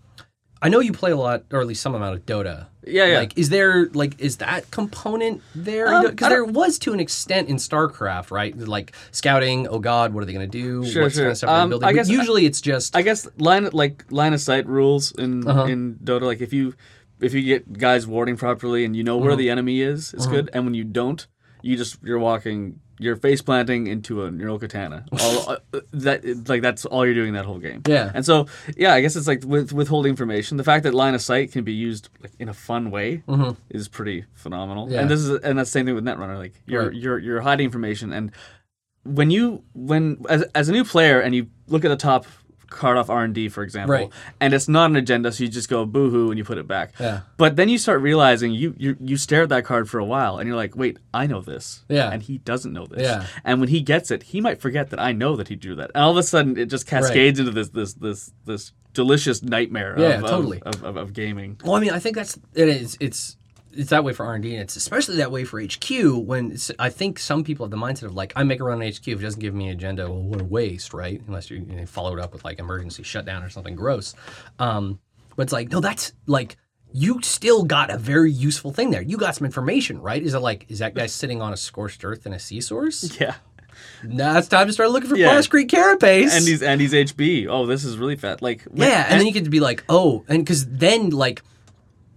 [0.59, 2.65] I know you play a lot, or at least some amount of Dota.
[2.83, 3.19] Yeah, yeah.
[3.19, 5.93] Like, is there like is that component there?
[5.93, 8.57] Um, Because I there was to an extent in StarCraft, right?
[8.57, 9.67] Like scouting.
[9.67, 10.83] Oh God, what are they going to do?
[10.85, 11.25] Sure, What's sure.
[11.25, 11.87] Kind of stuff are Um, building?
[11.87, 15.11] I But guess I- usually it's just I guess line like line of sight rules
[15.11, 15.65] in Uh-huh.
[15.65, 16.21] in Dota.
[16.21, 16.73] Like if you
[17.19, 19.37] if you get guys warding properly and you know where Uh-huh.
[19.37, 20.49] the enemy is, it's good.
[20.53, 21.25] And when you don't,
[21.61, 22.79] you just you're walking.
[22.99, 25.05] You're face planting into a neural katana.
[25.21, 27.83] All, uh, that like that's all you're doing that whole game.
[27.87, 28.11] Yeah.
[28.11, 30.57] And so yeah, I guess it's like with withholding information.
[30.57, 33.21] The fact that line of sight can be used like in a fun way
[33.69, 34.85] is pretty phenomenal.
[34.85, 34.93] Mm-hmm.
[34.95, 35.01] Yeah.
[35.01, 36.37] And this is and that's the same thing with Netrunner.
[36.39, 36.95] Like you're Right.
[36.95, 38.31] you're you're hiding information and
[39.03, 42.25] when you when as, as a new player and you look at the top
[42.69, 44.09] card off R&D for example Right.
[44.39, 46.93] and it's not an agenda so you just go boohoo and you put it back
[46.99, 47.21] Yeah.
[47.37, 50.37] but then you start realizing you, you you stare at that card for a while
[50.37, 52.09] and you're like wait I know this Yeah.
[52.11, 53.25] and he doesn't know this Yeah.
[53.45, 55.91] and when he gets it he might forget that I know that he drew that
[55.95, 59.95] and all of a sudden it just cascades into this this this this delicious nightmare
[59.97, 60.61] Yeah, of, of- totally.
[60.63, 62.97] of, of, of gaming Well, I mean, I think that's it is.
[62.99, 63.37] It's
[63.73, 65.89] it's that way for R and D, and it's especially that way for HQ.
[66.25, 68.87] When I think some people have the mindset of like, I make a run on
[68.87, 71.21] HQ if it doesn't give me an agenda, well, what a waste, right?
[71.27, 74.13] Unless you, you know, follow it up with like emergency shutdown or something gross.
[74.59, 74.99] Um,
[75.35, 76.57] but it's like, no, that's like.
[76.93, 79.01] You still got a very useful thing there.
[79.01, 80.23] You got some information, right?
[80.23, 83.19] Is it like, is that guy sitting on a scorched earth and a sea source?
[83.19, 83.35] yeah
[84.03, 85.29] now it's time to start looking for Yeah.
[85.29, 86.35] Plascrete Carapace.
[86.35, 89.33] and he's and he's HB oh this is really fat like Yeah, and, then you
[89.33, 91.43] get to be like, oh, and because then like,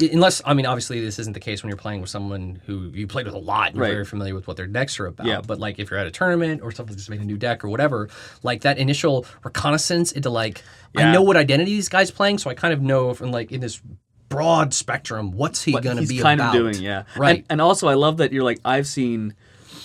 [0.01, 3.07] unless I mean, obviously this isn't the case when you're playing with someone who you
[3.07, 3.93] played with a lot and you're Right.
[3.93, 5.27] very familiar with what their decks are about.
[5.27, 5.41] Yeah.
[5.47, 7.69] But like, if you're at a tournament or something just made a new deck or
[7.69, 8.09] whatever,
[8.43, 10.63] like that initial reconnaissance into like,
[10.97, 13.61] I know what identity this guy's playing, so I kind of know from like in
[13.61, 13.81] this
[14.29, 16.55] broad spectrum what's he what going to he's be kind about.
[16.55, 17.03] of doing, yeah.
[17.17, 17.37] Right.
[17.39, 19.35] And, and also, I love that you're like, I've seen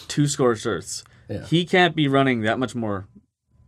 [0.07, 1.03] two scorched earths.
[1.29, 1.43] Yeah.
[1.45, 3.07] He can't be running that much more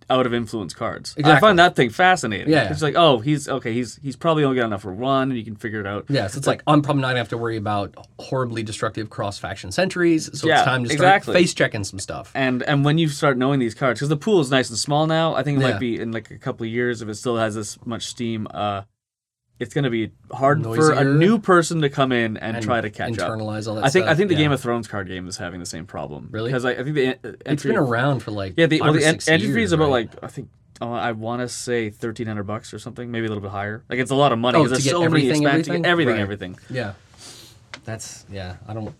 [0.10, 1.16] out of influence cards.
[1.24, 2.50] I find that thing fascinating.
[2.50, 2.72] Yeah.
[2.72, 5.44] it's like oh he's okay he's he's probably only got enough for one, and you
[5.44, 6.06] can figure it out.
[6.10, 9.38] Yeah, so it's like I'm probably not gonna have to worry about horribly destructive cross
[9.38, 10.30] faction sentries.
[10.40, 11.34] So Yeah, it's time to start exactly.
[11.34, 12.32] face checking some stuff.
[12.36, 15.08] And and when you start knowing these cards, because the pool is nice and small
[15.08, 15.72] now, I think it Yeah.
[15.72, 18.48] might be in like a couple of years if it still has this much steam.
[18.54, 18.84] Uh,
[19.60, 22.90] it's gonna be hard for a new person to come in and, And try to
[22.90, 23.32] catch up.
[23.32, 24.42] internalize all that I think I think the yeah.
[24.42, 26.30] Game of Thrones card game is having the same problem.
[26.32, 26.50] Really?
[26.50, 28.80] Because I, I think the en- uh, It's entry been around for like yeah the,
[28.80, 30.14] five well, the en- entry fee is about right?
[30.14, 30.50] like I think
[30.82, 33.84] oh, I want to say thirteen hundred bucks or something, maybe a little bit higher.
[33.90, 34.60] Like it's a lot of money.
[34.60, 35.86] Oh, to there's get so many everything, expansions, everything?
[35.86, 36.22] everything, Right.
[36.22, 36.60] everything.
[36.70, 36.94] Yeah,
[37.86, 38.58] that's yeah.
[38.68, 38.94] I don't.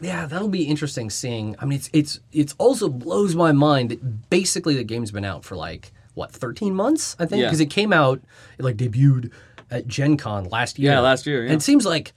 [0.00, 1.56] Yeah, that'll be interesting seeing.
[1.58, 5.44] I mean, it's it's it's also blows my mind that basically the game's been out
[5.44, 7.46] for like what 13 months, I think, Yeah.
[7.48, 8.20] because it came out,
[8.58, 9.30] it like debuted
[9.70, 10.92] at Gen Con last year.
[10.92, 11.50] Yeah, last year, yeah.
[11.52, 12.12] And it seems like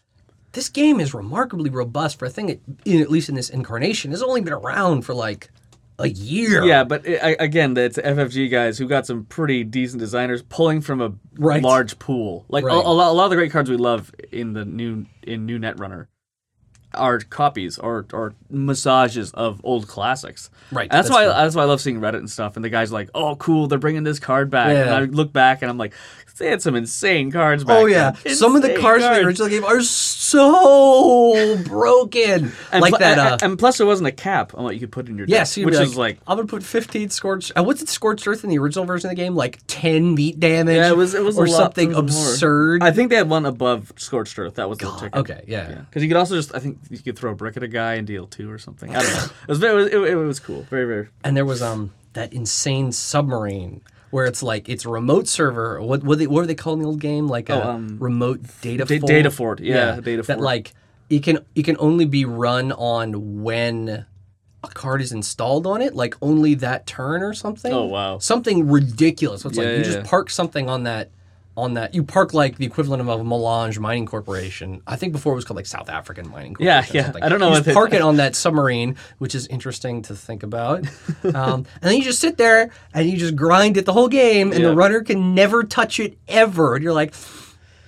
[0.52, 4.12] this game is remarkably robust for a thing that, in, at least in this incarnation,
[4.12, 5.50] has only been around for like
[6.00, 6.64] a year.
[6.64, 10.82] Yeah, but it, I, again, it's FFG guys who got some pretty decent designers pulling
[10.82, 11.62] from a Right.
[11.62, 12.46] large pool.
[12.50, 12.74] Like Right.
[12.74, 15.46] a, a, lot, a lot of the great cards we love in the new in
[15.46, 16.08] new Netrunner
[16.94, 20.50] are copies or or massages of old classics.
[20.72, 21.34] Right, that's, that's why true.
[21.34, 22.56] that's why I love seeing Reddit and stuff.
[22.56, 24.70] And the guys like, oh, cool, they're bringing this card back.
[24.76, 25.94] And I look back and I'm like,
[26.38, 27.76] they had some insane cards back.
[27.78, 28.34] Oh yeah, then.
[28.34, 32.54] some of the Insane cards from the original game are so broken.
[32.72, 33.18] And like pl- that.
[33.18, 35.26] and- Uh, and plus, there wasn't a cap on what you could put in your
[35.26, 35.34] deck.
[35.36, 37.52] yeah, so which be is like I'm gonna put 15 scorched.
[37.58, 39.36] Uh, what's it scorched earth in the original version of the game?
[39.36, 40.76] Like 10 meat damage.
[40.78, 42.30] Yeah, it was it was or a lot, something it was more.
[42.30, 42.84] absurd.
[42.84, 44.56] I think they had one above Scorched Earth.
[44.56, 45.16] That was the ticket.
[45.20, 45.82] okay, yeah.
[45.90, 47.96] Because you could also just I think you could throw a brick at a guy
[47.96, 48.96] and deal two or something.
[48.96, 49.24] I don't know.
[49.44, 50.64] It was very, it, was- it, was cool.
[50.64, 51.08] Very very.
[51.24, 55.82] And there was um that insane submarine where it's like it's a remote server.
[55.82, 57.28] What what, they, what were they calling the old game?
[57.28, 59.08] Like a Oh, um, remote data Da- fort?
[59.08, 60.28] data fort, yeah, data fort.
[60.38, 60.74] That like
[61.10, 64.06] it can it can only be run on when
[64.64, 67.72] a card is installed on it, like only that turn or something.
[67.72, 68.18] Oh, wow.
[68.18, 69.46] Something ridiculous.
[69.46, 71.12] It's Yeah, like you yeah, just park something on that
[71.58, 74.82] on that you park like the equivalent of a Melange Mining Corporation.
[74.88, 76.96] I think before it was called like South African Mining Yeah, Corporation.
[76.96, 77.04] or yeah.
[77.06, 77.24] something.
[77.24, 80.86] I don't know You park it on that submarine, which is interesting to think about.
[81.36, 84.52] Um, and then you just sit there and you just grind it the whole game,
[84.52, 84.70] and Yeah.
[84.70, 86.76] the runner can never touch it ever.
[86.76, 87.14] And you're like,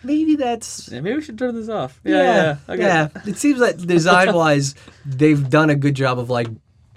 [0.03, 1.99] maybe that's Yeah, maybe we should turn this off.
[2.03, 2.23] Yeah, yeah.
[2.67, 2.81] yeah, okay.
[2.83, 3.07] yeah.
[3.25, 6.47] It seems that design wise, they've done a good job of like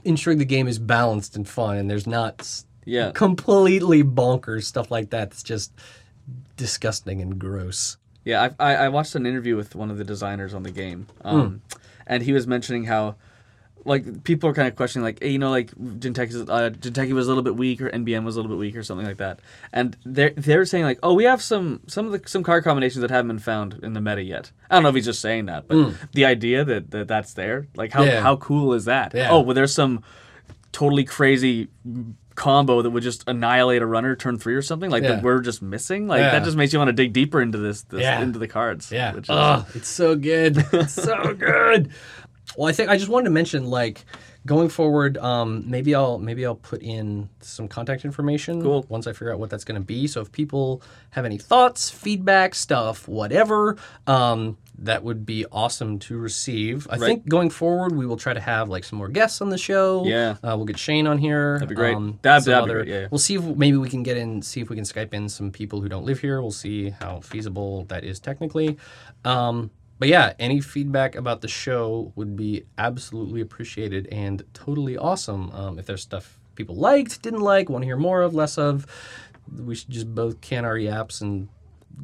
[0.05, 3.13] ensuring the game is balanced and fun, and there's not Yeah.
[3.15, 5.31] completely bonkers stuff like that.
[5.31, 5.73] That's just
[6.57, 7.97] disgusting and gross.
[8.25, 11.07] Yeah, I, I I watched an interview with one of the designers on the game,
[11.23, 11.61] um,
[12.07, 13.17] and he was mentioning how,
[13.85, 17.31] like, people are kind of questioning, like, hey, you know, like, Jinteki, uh, was a
[17.31, 19.41] little bit weak, or NBN was a little bit weak, or something like that,
[19.75, 23.03] and they're they're saying like, oh, we have some some of the some card combinations
[23.03, 24.51] that haven't been found in the meta yet.
[24.71, 27.69] I don't know if he's just saying that, but the idea that, that that's there,
[27.77, 28.05] like, how.
[28.05, 28.23] Yeah.
[28.23, 29.13] how cool is that?
[29.13, 29.29] Yeah.
[29.31, 30.03] Oh, well, there's some
[30.75, 31.69] totally crazy
[32.35, 35.15] combo that would just annihilate a runner turn three or something like Yeah.
[35.15, 36.33] that we're just missing like Yeah.
[36.33, 38.21] that just makes you want to dig deeper into this, this Yeah.
[38.21, 39.15] into the cards Yeah.
[39.15, 40.57] which is, it's so good.
[40.73, 41.91] It's so good.
[42.57, 44.05] Well, I think I just wanted to mention like
[44.47, 48.85] going forward, um, maybe I'll maybe I'll put in some contact information Cool.
[48.89, 50.07] once I figure out what that's going to be.
[50.09, 53.77] So if people have any thoughts, feedback, stuff, whatever,
[54.09, 56.87] um, that would be awesome to receive.
[56.91, 59.59] I think going forward we will try to have like some more guests on the
[59.59, 60.05] show.
[60.05, 60.37] Yeah.
[60.43, 61.55] uh, we'll get Shane on here.
[61.55, 61.97] That'd be great.
[62.23, 63.09] That'd- that'd be great, yeah, yeah.
[63.11, 65.51] We'll see if maybe we can get in, see if we can Skype in some
[65.53, 66.43] people who don't live here.
[66.43, 68.77] We'll see how feasible that is technically.
[69.25, 69.71] Um,
[70.01, 75.51] but yeah, any feedback about the show would be absolutely appreciated and totally awesome.
[75.53, 78.87] Um, if there's stuff people liked, didn't like, want to hear more of, less of,
[79.57, 81.49] we should just both can our yaps and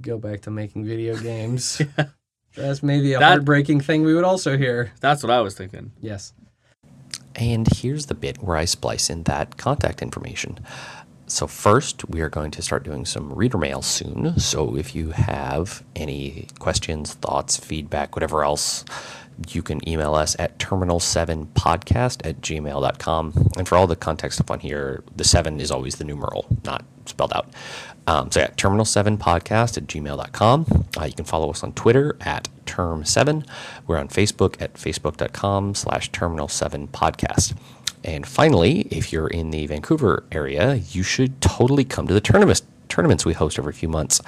[0.00, 1.82] go back to making video games.
[2.56, 4.92] That's maybe a That- heartbreaking thing we would also hear.
[5.00, 6.32] that's what i was thinking Yes.
[7.36, 10.58] And here's the bit where I splice in that contact information.
[11.26, 14.38] So, first, we are going to start doing some reader mail soon.
[14.38, 18.84] So, if you have any questions, thoughts, feedback, whatever else,
[19.48, 23.50] you can email us at terminal7podcast at gmail.com.
[23.56, 26.84] And for all the context stuff on here, the 7 is always the numeral, not
[27.10, 27.48] spelled out.
[28.06, 30.86] Um, so, yeah, terminal7podcast at gmail.com.
[30.98, 33.46] Uh, you can follow us on Twitter at term7.
[33.86, 37.56] We're on Facebook at facebook.com slash terminal7podcast.
[38.02, 42.62] And finally, if you're in the Vancouver area, you should totally come to the tournament
[42.88, 44.20] tournaments we host every few months.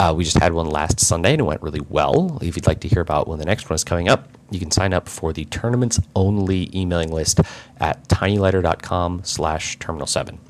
[0.00, 2.38] Uh, we just had one last Sunday and it went really well.
[2.42, 4.70] If you'd like to hear about when the next one is coming up, you can
[4.70, 7.40] sign up for the tournaments only emailing list
[7.78, 10.40] at tinyletter.com slash terminal 7.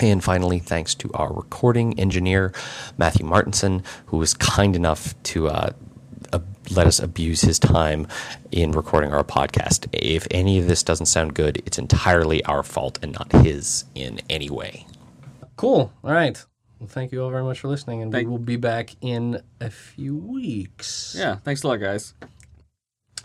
[0.00, 2.52] And finally, thanks to our recording engineer,
[2.98, 5.70] Matthew Martinson, who was kind enough to uh,
[6.32, 8.08] ab- let us abuse his time
[8.50, 9.86] in recording our podcast.
[9.92, 14.20] If any of this doesn't sound good, it's entirely our fault and not his in
[14.28, 14.84] any way.
[15.56, 15.92] Cool.
[16.02, 16.44] All right.
[16.80, 19.40] Well, thank you all very much for listening, and Thank- we will be back in
[19.60, 21.14] a few weeks.
[21.16, 22.14] Yeah, thanks a lot, guys.